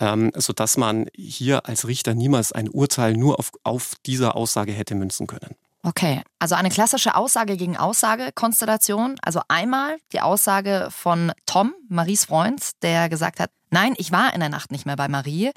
ähm, 0.00 0.32
sodass 0.34 0.76
man 0.76 0.93
hier 1.14 1.66
als 1.66 1.86
Richter 1.86 2.14
niemals 2.14 2.52
ein 2.52 2.68
Urteil 2.68 3.14
nur 3.16 3.38
auf, 3.38 3.52
auf 3.62 3.92
dieser 4.06 4.36
Aussage 4.36 4.72
hätte 4.72 4.94
münzen 4.94 5.26
können. 5.26 5.56
Okay, 5.86 6.22
also 6.38 6.54
eine 6.54 6.70
klassische 6.70 7.14
Aussage 7.14 7.58
gegen 7.58 7.76
Aussage-Konstellation. 7.76 9.16
Also 9.22 9.42
einmal 9.48 9.98
die 10.12 10.22
Aussage 10.22 10.88
von 10.90 11.32
Tom, 11.44 11.74
Maries 11.88 12.24
Freund, 12.24 12.82
der 12.82 13.10
gesagt 13.10 13.38
hat, 13.38 13.50
nein, 13.70 13.94
ich 13.98 14.10
war 14.10 14.32
in 14.32 14.40
der 14.40 14.48
Nacht 14.48 14.72
nicht 14.72 14.86
mehr 14.86 14.96
bei 14.96 15.08
Marie, 15.08 15.50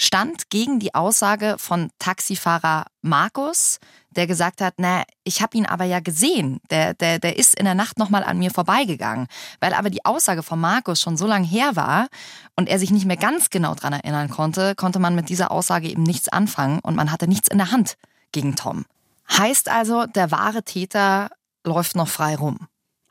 stand 0.00 0.50
gegen 0.50 0.78
die 0.78 0.94
Aussage 0.94 1.56
von 1.58 1.90
Taxifahrer 1.98 2.86
Markus, 3.02 3.80
der 4.10 4.26
gesagt 4.26 4.60
hat, 4.60 4.74
na, 4.76 5.04
ich 5.24 5.40
habe 5.40 5.56
ihn 5.56 5.66
aber 5.66 5.84
ja 5.84 6.00
gesehen. 6.00 6.60
Der, 6.70 6.94
der, 6.94 7.18
der 7.18 7.38
ist 7.38 7.54
in 7.54 7.64
der 7.64 7.74
Nacht 7.74 7.98
nochmal 7.98 8.24
an 8.24 8.38
mir 8.38 8.50
vorbeigegangen. 8.50 9.28
Weil 9.60 9.74
aber 9.74 9.90
die 9.90 10.04
Aussage 10.04 10.42
von 10.42 10.60
Markus 10.60 11.00
schon 11.00 11.16
so 11.16 11.26
lange 11.26 11.46
her 11.46 11.76
war 11.76 12.08
und 12.56 12.68
er 12.68 12.78
sich 12.78 12.90
nicht 12.90 13.06
mehr 13.06 13.16
ganz 13.16 13.50
genau 13.50 13.74
daran 13.74 13.92
erinnern 13.92 14.28
konnte, 14.28 14.74
konnte 14.74 14.98
man 14.98 15.14
mit 15.14 15.28
dieser 15.28 15.50
Aussage 15.50 15.88
eben 15.88 16.02
nichts 16.02 16.28
anfangen 16.28 16.80
und 16.80 16.96
man 16.96 17.12
hatte 17.12 17.28
nichts 17.28 17.48
in 17.48 17.58
der 17.58 17.70
Hand 17.70 17.96
gegen 18.32 18.56
Tom. 18.56 18.84
Heißt 19.30 19.68
also, 19.68 20.06
der 20.06 20.30
wahre 20.30 20.64
Täter 20.64 21.30
läuft 21.64 21.94
noch 21.94 22.08
frei 22.08 22.34
rum. 22.34 22.66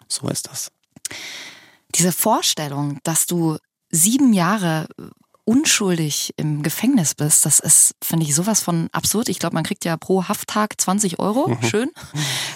So 0.09 0.27
ist 0.27 0.47
das. 0.47 0.71
Diese 1.95 2.11
Vorstellung, 2.11 2.99
dass 3.03 3.25
du 3.25 3.57
sieben 3.89 4.33
Jahre 4.33 4.87
unschuldig 5.49 6.31
im 6.37 6.61
Gefängnis 6.61 7.15
bist, 7.15 7.43
das 7.43 7.59
ist, 7.59 7.95
finde 8.03 8.23
ich, 8.23 8.35
sowas 8.35 8.61
von 8.61 8.87
absurd. 8.91 9.29
Ich 9.29 9.39
glaube, 9.39 9.55
man 9.55 9.63
kriegt 9.63 9.83
ja 9.83 9.97
pro 9.97 10.27
Hafttag 10.27 10.79
20 10.79 11.17
Euro. 11.17 11.47
Mhm. 11.47 11.63
Schön. 11.63 11.91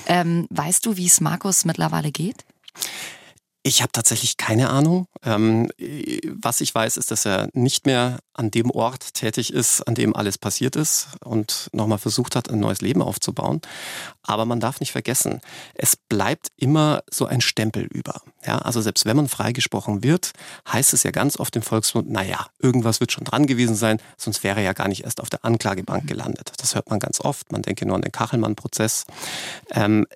Ähm, 0.06 0.48
weißt 0.52 0.86
du, 0.86 0.96
wie 0.98 1.08
es 1.08 1.20
Markus 1.20 1.66
mittlerweile 1.66 2.12
geht? 2.12 2.46
Ich 3.64 3.82
habe 3.82 3.92
tatsächlich 3.92 4.38
keine 4.38 4.70
Ahnung. 4.70 5.08
Ähm, 5.24 5.70
was 6.26 6.62
ich 6.62 6.76
weiß, 6.76 6.98
ist, 6.98 7.10
dass 7.10 7.26
er 7.26 7.48
nicht 7.54 7.86
mehr 7.88 8.20
an 8.34 8.52
dem 8.52 8.72
Ort 8.72 9.14
tätig 9.14 9.54
ist, 9.54 9.82
an 9.82 9.96
dem 9.96 10.16
alles 10.16 10.38
passiert 10.38 10.76
ist 10.76 11.10
und 11.24 11.70
nochmal 11.72 12.00
versucht 12.00 12.36
hat, 12.36 12.50
ein 12.50 12.60
neues 12.60 12.82
Leben 12.82 13.02
aufzubauen. 13.02 13.62
Aber 14.24 14.46
man 14.46 14.60
darf 14.60 14.80
nicht 14.80 14.92
vergessen, 14.92 15.42
es 15.76 15.96
bleibt 15.96 16.48
immer 16.58 17.04
so 17.10 17.26
ein 17.26 17.42
Stempel 17.42 17.84
über. 17.84 18.22
Ja, 18.46 18.58
also 18.60 18.82
selbst 18.82 19.06
wenn 19.06 19.18
man 19.18 19.28
freigesprochen 19.28 20.04
wird, 20.04 20.32
heißt 20.72 20.94
es 20.94 21.04
ja 21.04 21.12
ganz 21.12 21.40
oft 21.40 21.56
im 21.56 21.62
Volksmund, 21.62 22.10
naja, 22.10 22.48
irgendwas 22.60 23.00
wird 23.00 23.12
schon 23.12 23.24
dran 23.24 23.48
gewesen 23.48 23.76
sein, 23.76 24.00
sonst 24.18 24.44
wäre 24.44 24.58
er 24.58 24.64
ja 24.64 24.74
gar 24.74 24.88
nicht 24.88 25.04
erst 25.04 25.22
auf 25.22 25.30
der 25.30 25.46
Anklagebank 25.46 26.08
gelandet. 26.08 26.54
Das 26.58 26.76
hört 26.76 26.90
man 26.90 27.00
ganz 27.00 27.22
oft. 27.22 27.52
Man 27.52 27.62
denke 27.62 27.86
nur 27.86 27.96
an 27.96 28.02
den 28.02 28.12
Kachelmann-Prozess. 28.12 29.06
Ähm, 29.72 30.08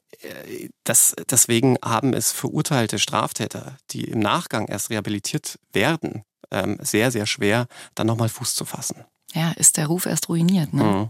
das, 0.84 1.16
deswegen 1.30 1.78
haben 1.84 2.14
es 2.14 2.32
verurteilte 2.32 3.00
Straftäter, 3.00 3.78
die 3.92 4.06
im 4.06 4.20
Nachgang 4.20 4.68
erst 4.68 4.90
rehabilitiert 4.90 5.60
werden, 5.74 6.24
ähm, 6.52 6.78
sehr, 6.82 7.12
sehr 7.12 7.26
schwer, 7.26 7.68
dann 7.96 8.08
nochmal 8.08 8.30
Fuß 8.30 8.56
zu 8.56 8.66
fassen. 8.66 9.04
Ja, 9.34 9.52
ist 9.52 9.78
der 9.78 9.88
Ruf 9.88 10.06
erst 10.06 10.30
ruiniert. 10.30 10.74
Ne? 10.74 10.84
Mhm. 10.84 11.10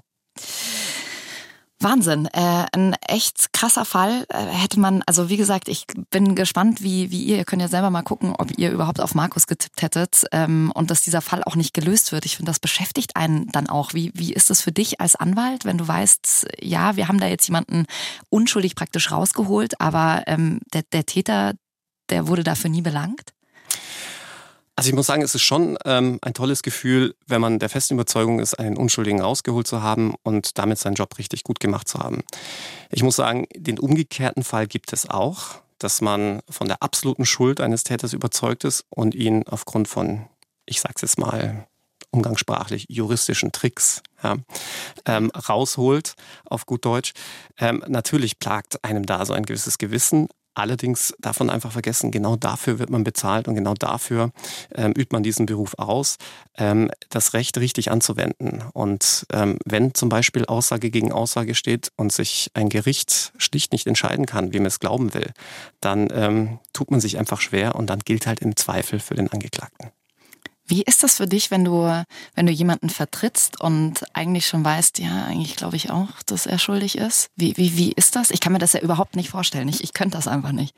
Wahnsinn, 1.80 2.26
äh, 2.34 2.66
ein 2.72 2.96
echt 3.08 3.54
krasser 3.54 3.86
Fall. 3.86 4.26
Äh, 4.30 4.46
hätte 4.46 4.80
man, 4.80 5.04
also 5.06 5.30
wie 5.30 5.38
gesagt, 5.38 5.70
ich 5.70 5.86
bin 6.10 6.34
gespannt, 6.34 6.82
wie, 6.82 7.12
wie 7.12 7.24
ihr, 7.24 7.38
ihr 7.38 7.46
könnt 7.46 7.62
ja 7.62 7.68
selber 7.68 7.92
mal 7.92 8.02
gucken, 8.02 8.34
ob 8.36 8.58
ihr 8.58 8.72
überhaupt 8.72 9.00
auf 9.00 9.14
Markus 9.14 9.46
getippt 9.46 9.84
hättet 9.84 10.26
ähm, 10.32 10.72
und 10.74 10.90
dass 10.90 11.04
dieser 11.04 11.22
Fall 11.22 11.44
auch 11.44 11.56
nicht 11.56 11.76
gelöst 11.76 12.12
wird. 12.12 12.26
Ich 12.26 12.38
finde, 12.38 12.50
das 12.50 12.60
beschäftigt 12.60 13.16
einen 13.16 13.48
dann 13.50 13.70
auch. 13.70 13.94
Wie, 13.94 14.12
wie 14.16 14.34
ist 14.34 14.50
es 14.50 14.62
für 14.62 14.72
dich 14.72 15.00
als 15.00 15.16
Anwalt, 15.16 15.66
wenn 15.66 15.78
du 15.78 15.88
weißt, 15.88 16.48
ja, 16.62 16.96
wir 16.96 17.08
haben 17.08 17.20
da 17.20 17.28
jetzt 17.28 17.48
jemanden 17.48 17.86
unschuldig 18.30 18.76
praktisch 18.76 19.12
rausgeholt, 19.12 19.80
aber 19.80 20.24
ähm, 20.26 20.62
der, 20.74 20.82
der 20.92 21.06
Täter, 21.06 21.54
der 22.10 22.28
wurde 22.28 22.44
dafür 22.44 22.72
nie 22.72 22.82
belangt? 22.82 23.34
Also 24.78 24.90
ich 24.90 24.96
muss 24.96 25.08
sagen, 25.08 25.24
es 25.24 25.34
ist 25.34 25.42
schon 25.42 25.76
ähm, 25.86 26.20
ein 26.22 26.36
tolles 26.36 26.62
Gefühl, 26.62 27.16
wenn 27.26 27.42
man 27.42 27.58
der 27.58 27.68
festen 27.68 27.96
Überzeugung 27.96 28.40
ist, 28.40 28.54
einen 28.54 28.78
Unschuldigen 28.78 29.20
rausgeholt 29.20 29.66
zu 29.66 29.82
haben 29.82 30.14
und 30.22 30.60
damit 30.60 30.78
seinen 30.78 30.94
Job 30.94 31.18
richtig 31.18 31.44
gut 31.44 31.60
gemacht 31.60 31.88
zu 31.88 31.98
haben. 31.98 32.22
Ich 32.92 33.02
muss 33.02 33.16
sagen, 33.16 33.48
den 33.56 33.80
umgekehrten 33.80 34.44
Fall 34.44 34.68
gibt 34.68 34.94
es 34.94 35.10
auch, 35.10 35.62
dass 35.80 36.02
man 36.02 36.42
von 36.48 36.68
der 36.68 36.84
absoluten 36.84 37.26
Schuld 37.26 37.60
eines 37.60 37.86
Täters 37.86 38.14
überzeugt 38.14 38.66
ist 38.66 38.86
und 38.92 39.16
ihn 39.16 39.48
aufgrund 39.48 39.88
von, 39.88 40.28
ich 40.68 40.80
sag's 40.80 41.02
jetzt 41.02 41.18
mal, 41.18 41.66
umgangssprachlich 42.12 42.86
juristischen 42.88 43.52
Tricks 43.52 44.04
ja, 44.24 44.36
ähm, 45.08 45.32
rausholt, 45.32 46.14
auf 46.46 46.68
gut 46.68 46.86
Deutsch. 46.86 47.14
Ähm, 47.58 47.84
natürlich 47.88 48.38
plagt 48.38 48.84
einem 48.84 49.08
da 49.08 49.26
so 49.26 49.34
ein 49.34 49.44
gewisses 49.44 49.80
Gewissen, 49.80 50.28
Allerdings 50.58 51.14
man 51.38 51.52
einfach 51.52 51.72
vergessen, 51.72 52.10
genau 52.10 52.36
dafür 52.36 52.80
wird 52.80 52.90
man 52.90 53.04
bezahlt 53.04 53.48
und 53.48 53.54
genau 53.54 53.76
dafür 53.76 54.32
ähm, 54.74 54.92
übt 54.98 55.10
man 55.12 55.22
diesen 55.22 55.46
Beruf 55.46 55.76
aus, 55.78 56.18
ähm, 56.58 56.90
das 57.10 57.36
Recht 57.36 57.60
richtig 57.60 57.92
anzuwenden. 57.92 58.64
Und 58.74 59.28
ähm, 59.32 59.60
wenn 59.66 59.94
zum 59.94 60.10
Beispiel 60.10 60.46
Aussage 60.46 60.90
gegen 60.90 61.12
Aussage 61.12 61.54
steht 61.54 61.92
und 61.96 62.12
sich 62.12 62.50
ein 62.56 62.70
Gericht 62.70 63.34
schlicht 63.38 63.72
nicht 63.72 63.86
entscheiden 63.86 64.26
kann, 64.26 64.52
wem 64.52 64.66
es 64.66 64.80
glauben 64.80 65.14
will, 65.14 65.32
dann 65.80 66.08
ähm, 66.12 66.58
tut 66.74 66.90
man 66.90 67.02
sich 67.02 67.20
einfach 67.20 67.40
schwer 67.40 67.76
und 67.76 67.92
dann 67.92 68.00
gilt 68.00 68.26
halt 68.26 68.40
im 68.40 68.56
Zweifel 68.56 69.00
für 69.00 69.14
den 69.14 69.32
Angeklagten. 69.32 69.92
Wie 70.68 70.84
ist 70.84 71.02
das 71.04 71.18
für 71.18 71.28
dich, 71.28 71.50
wenn 71.50 71.64
du, 71.64 72.04
wenn 72.36 72.46
du 72.46 72.52
jemanden 72.52 72.90
vertrittst 72.90 73.62
und 73.62 74.04
eigentlich 74.14 74.48
schon 74.48 74.66
weißt, 74.66 75.00
ja, 75.00 75.26
eigentlich 75.26 75.56
glaube 75.56 75.78
ich 75.78 75.90
auch, 75.92 76.10
dass 76.26 76.46
er 76.46 76.60
schuldig 76.60 76.98
ist? 76.98 77.30
Wie, 77.38 77.56
wie, 77.56 77.78
wie 77.78 77.94
ist 77.94 78.18
das? 78.18 78.32
Ich 78.32 78.42
kann 78.42 78.52
mir 78.52 78.60
das 78.60 78.74
ja 78.74 78.82
überhaupt 78.82 79.16
nicht 79.16 79.30
vorstellen. 79.30 79.70
Ich, 79.70 79.82
ich 79.82 79.94
könnte 79.94 80.18
das 80.18 80.28
einfach 80.28 80.52
nicht. 80.52 80.76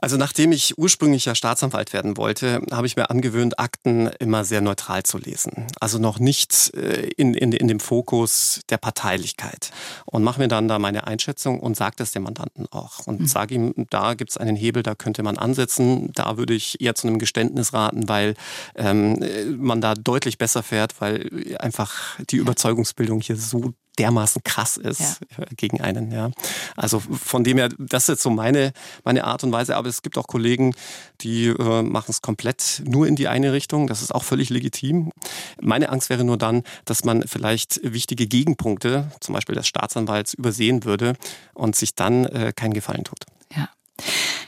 Also 0.00 0.16
nachdem 0.16 0.52
ich 0.52 0.78
ursprünglich 0.78 1.26
ja 1.26 1.34
Staatsanwalt 1.34 1.92
werden 1.92 2.16
wollte, 2.16 2.62
habe 2.70 2.86
ich 2.86 2.96
mir 2.96 3.10
angewöhnt, 3.10 3.58
Akten 3.58 4.08
immer 4.18 4.44
sehr 4.44 4.60
neutral 4.60 5.02
zu 5.02 5.18
lesen. 5.18 5.66
Also 5.80 5.98
noch 5.98 6.18
nicht 6.18 6.72
äh, 6.74 7.10
in, 7.16 7.34
in, 7.34 7.52
in 7.52 7.68
dem 7.68 7.80
Fokus 7.80 8.60
der 8.70 8.78
Parteilichkeit. 8.78 9.70
Und 10.06 10.22
mache 10.22 10.40
mir 10.40 10.48
dann 10.48 10.68
da 10.68 10.78
meine 10.78 11.06
Einschätzung 11.06 11.60
und 11.60 11.76
sage 11.76 11.96
das 11.96 12.12
dem 12.12 12.22
Mandanten 12.22 12.66
auch. 12.70 13.06
Und 13.06 13.20
mhm. 13.20 13.26
sage 13.26 13.54
ihm, 13.54 13.74
da 13.90 14.14
gibt 14.14 14.30
es 14.30 14.36
einen 14.36 14.56
Hebel, 14.56 14.82
da 14.82 14.94
könnte 14.94 15.22
man 15.22 15.36
ansetzen. 15.38 16.10
Da 16.14 16.36
würde 16.36 16.54
ich 16.54 16.80
eher 16.80 16.94
zu 16.94 17.06
einem 17.06 17.18
Geständnis 17.18 17.72
raten, 17.72 18.08
weil 18.08 18.34
ähm, 18.76 19.22
man 19.58 19.80
da 19.80 19.94
deutlich 19.94 20.38
besser 20.38 20.62
fährt, 20.62 21.00
weil 21.00 21.56
einfach 21.58 22.18
die 22.30 22.36
Überzeugungsbildung 22.36 23.20
hier 23.20 23.36
so 23.36 23.74
dermaßen 23.98 24.42
krass 24.44 24.76
ist 24.76 25.00
ja. 25.00 25.44
gegen 25.56 25.80
einen. 25.80 26.10
Ja. 26.10 26.30
Also 26.76 27.00
von 27.00 27.44
dem 27.44 27.58
her, 27.58 27.68
das 27.78 28.04
ist 28.04 28.08
jetzt 28.08 28.22
so 28.22 28.30
meine, 28.30 28.72
meine 29.04 29.24
Art 29.24 29.44
und 29.44 29.52
Weise. 29.52 29.76
Aber 29.76 29.88
es 29.88 30.02
gibt 30.02 30.16
auch 30.18 30.26
Kollegen, 30.26 30.74
die 31.20 31.46
äh, 31.46 31.82
machen 31.82 32.10
es 32.10 32.22
komplett 32.22 32.82
nur 32.84 33.06
in 33.06 33.16
die 33.16 33.28
eine 33.28 33.52
Richtung. 33.52 33.86
Das 33.86 34.02
ist 34.02 34.14
auch 34.14 34.24
völlig 34.24 34.50
legitim. 34.50 35.12
Meine 35.60 35.90
Angst 35.90 36.10
wäre 36.10 36.24
nur 36.24 36.38
dann, 36.38 36.62
dass 36.84 37.04
man 37.04 37.26
vielleicht 37.26 37.80
wichtige 37.82 38.26
Gegenpunkte, 38.26 39.10
zum 39.20 39.34
Beispiel 39.34 39.54
des 39.54 39.66
Staatsanwalts, 39.66 40.34
übersehen 40.34 40.84
würde 40.84 41.14
und 41.54 41.76
sich 41.76 41.94
dann 41.94 42.24
äh, 42.26 42.52
keinen 42.54 42.74
Gefallen 42.74 43.04
tut. 43.04 43.24
Ja. 43.54 43.68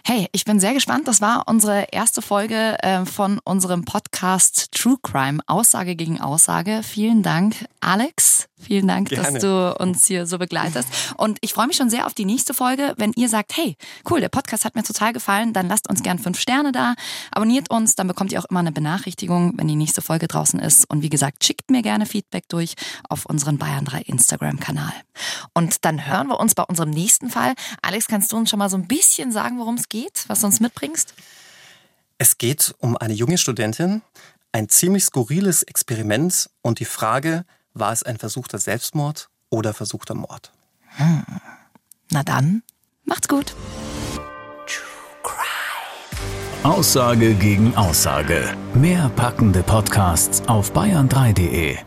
Hey, 0.04 0.26
ich 0.32 0.44
bin 0.44 0.58
sehr 0.58 0.74
gespannt. 0.74 1.06
Das 1.06 1.20
war 1.20 1.44
unsere 1.46 1.86
erste 1.92 2.22
Folge 2.22 2.76
äh, 2.82 3.06
von 3.06 3.38
unserem 3.44 3.84
Podcast 3.84 4.72
True 4.72 4.96
Crime, 5.00 5.40
Aussage 5.46 5.94
gegen 5.94 6.20
Aussage. 6.20 6.82
Vielen 6.82 7.22
Dank, 7.22 7.54
Alex. 7.80 8.48
Vielen 8.62 8.88
Dank, 8.88 9.08
Gerne. 9.08 9.32
dass 9.32 9.42
du 9.42 9.76
uns 9.78 10.06
hier 10.06 10.26
so 10.26 10.38
begleitest. 10.38 10.88
Und 11.16 11.38
ich 11.40 11.52
freue 11.52 11.66
mich 11.66 11.76
schon 11.76 11.90
sehr 11.90 12.06
auf 12.06 12.14
die 12.14 12.24
nächste 12.24 12.54
Folge. 12.54 12.94
Wenn 12.96 13.12
ihr 13.16 13.28
sagt, 13.28 13.56
hey, 13.56 13.76
cool, 14.08 14.20
der 14.20 14.28
Podcast 14.28 14.64
hat 14.64 14.74
mir 14.74 14.82
total 14.82 15.12
gefallen, 15.12 15.52
dann 15.52 15.68
lasst 15.68 15.88
uns 15.88 16.02
gern 16.02 16.18
fünf 16.18 16.38
Sterne 16.38 16.72
da, 16.72 16.94
abonniert 17.30 17.70
uns, 17.70 17.96
dann 17.96 18.06
bekommt 18.06 18.32
ihr 18.32 18.40
auch 18.40 18.44
immer 18.46 18.60
eine 18.60 18.72
Benachrichtigung, 18.72 19.52
wenn 19.56 19.68
die 19.68 19.76
nächste 19.76 20.00
Folge 20.00 20.28
draußen 20.28 20.60
ist. 20.60 20.88
Und 20.88 21.02
wie 21.02 21.10
gesagt, 21.10 21.44
schickt 21.44 21.70
mir 21.70 21.82
gerne 21.82 22.06
Feedback 22.06 22.48
durch 22.48 22.74
auf 23.08 23.26
unseren 23.26 23.58
Bayern 23.58 23.84
3 23.84 24.02
Instagram-Kanal. 24.02 24.92
Und 25.54 25.84
dann 25.84 26.06
hören 26.06 26.28
wir 26.28 26.38
uns 26.38 26.54
bei 26.54 26.62
unserem 26.62 26.90
nächsten 26.90 27.30
Fall. 27.30 27.54
Alex, 27.82 28.06
kannst 28.06 28.32
du 28.32 28.36
uns 28.36 28.50
schon 28.50 28.58
mal 28.58 28.70
so 28.70 28.76
ein 28.76 28.86
bisschen 28.86 29.32
sagen, 29.32 29.58
worum 29.58 29.74
es 29.74 29.88
geht, 29.88 30.24
was 30.28 30.40
du 30.40 30.46
uns 30.46 30.60
mitbringst? 30.60 31.14
Es 32.18 32.38
geht 32.38 32.74
um 32.78 32.96
eine 32.96 33.14
junge 33.14 33.38
Studentin, 33.38 34.02
ein 34.52 34.68
ziemlich 34.68 35.04
skurriles 35.04 35.62
Experiment 35.64 36.50
und 36.60 36.78
die 36.78 36.84
Frage, 36.84 37.44
war 37.74 37.92
es 37.92 38.02
ein 38.02 38.18
versuchter 38.18 38.58
Selbstmord 38.58 39.28
oder 39.50 39.74
versuchter 39.74 40.14
Mord? 40.14 40.52
Hm. 40.96 41.24
Na 42.10 42.22
dann, 42.22 42.62
macht's 43.04 43.28
gut. 43.28 43.54
Aussage 46.62 47.34
gegen 47.34 47.74
Aussage. 47.74 48.56
Mehr 48.74 49.10
packende 49.16 49.64
Podcasts 49.64 50.46
auf 50.46 50.72
bayern3.de. 50.72 51.78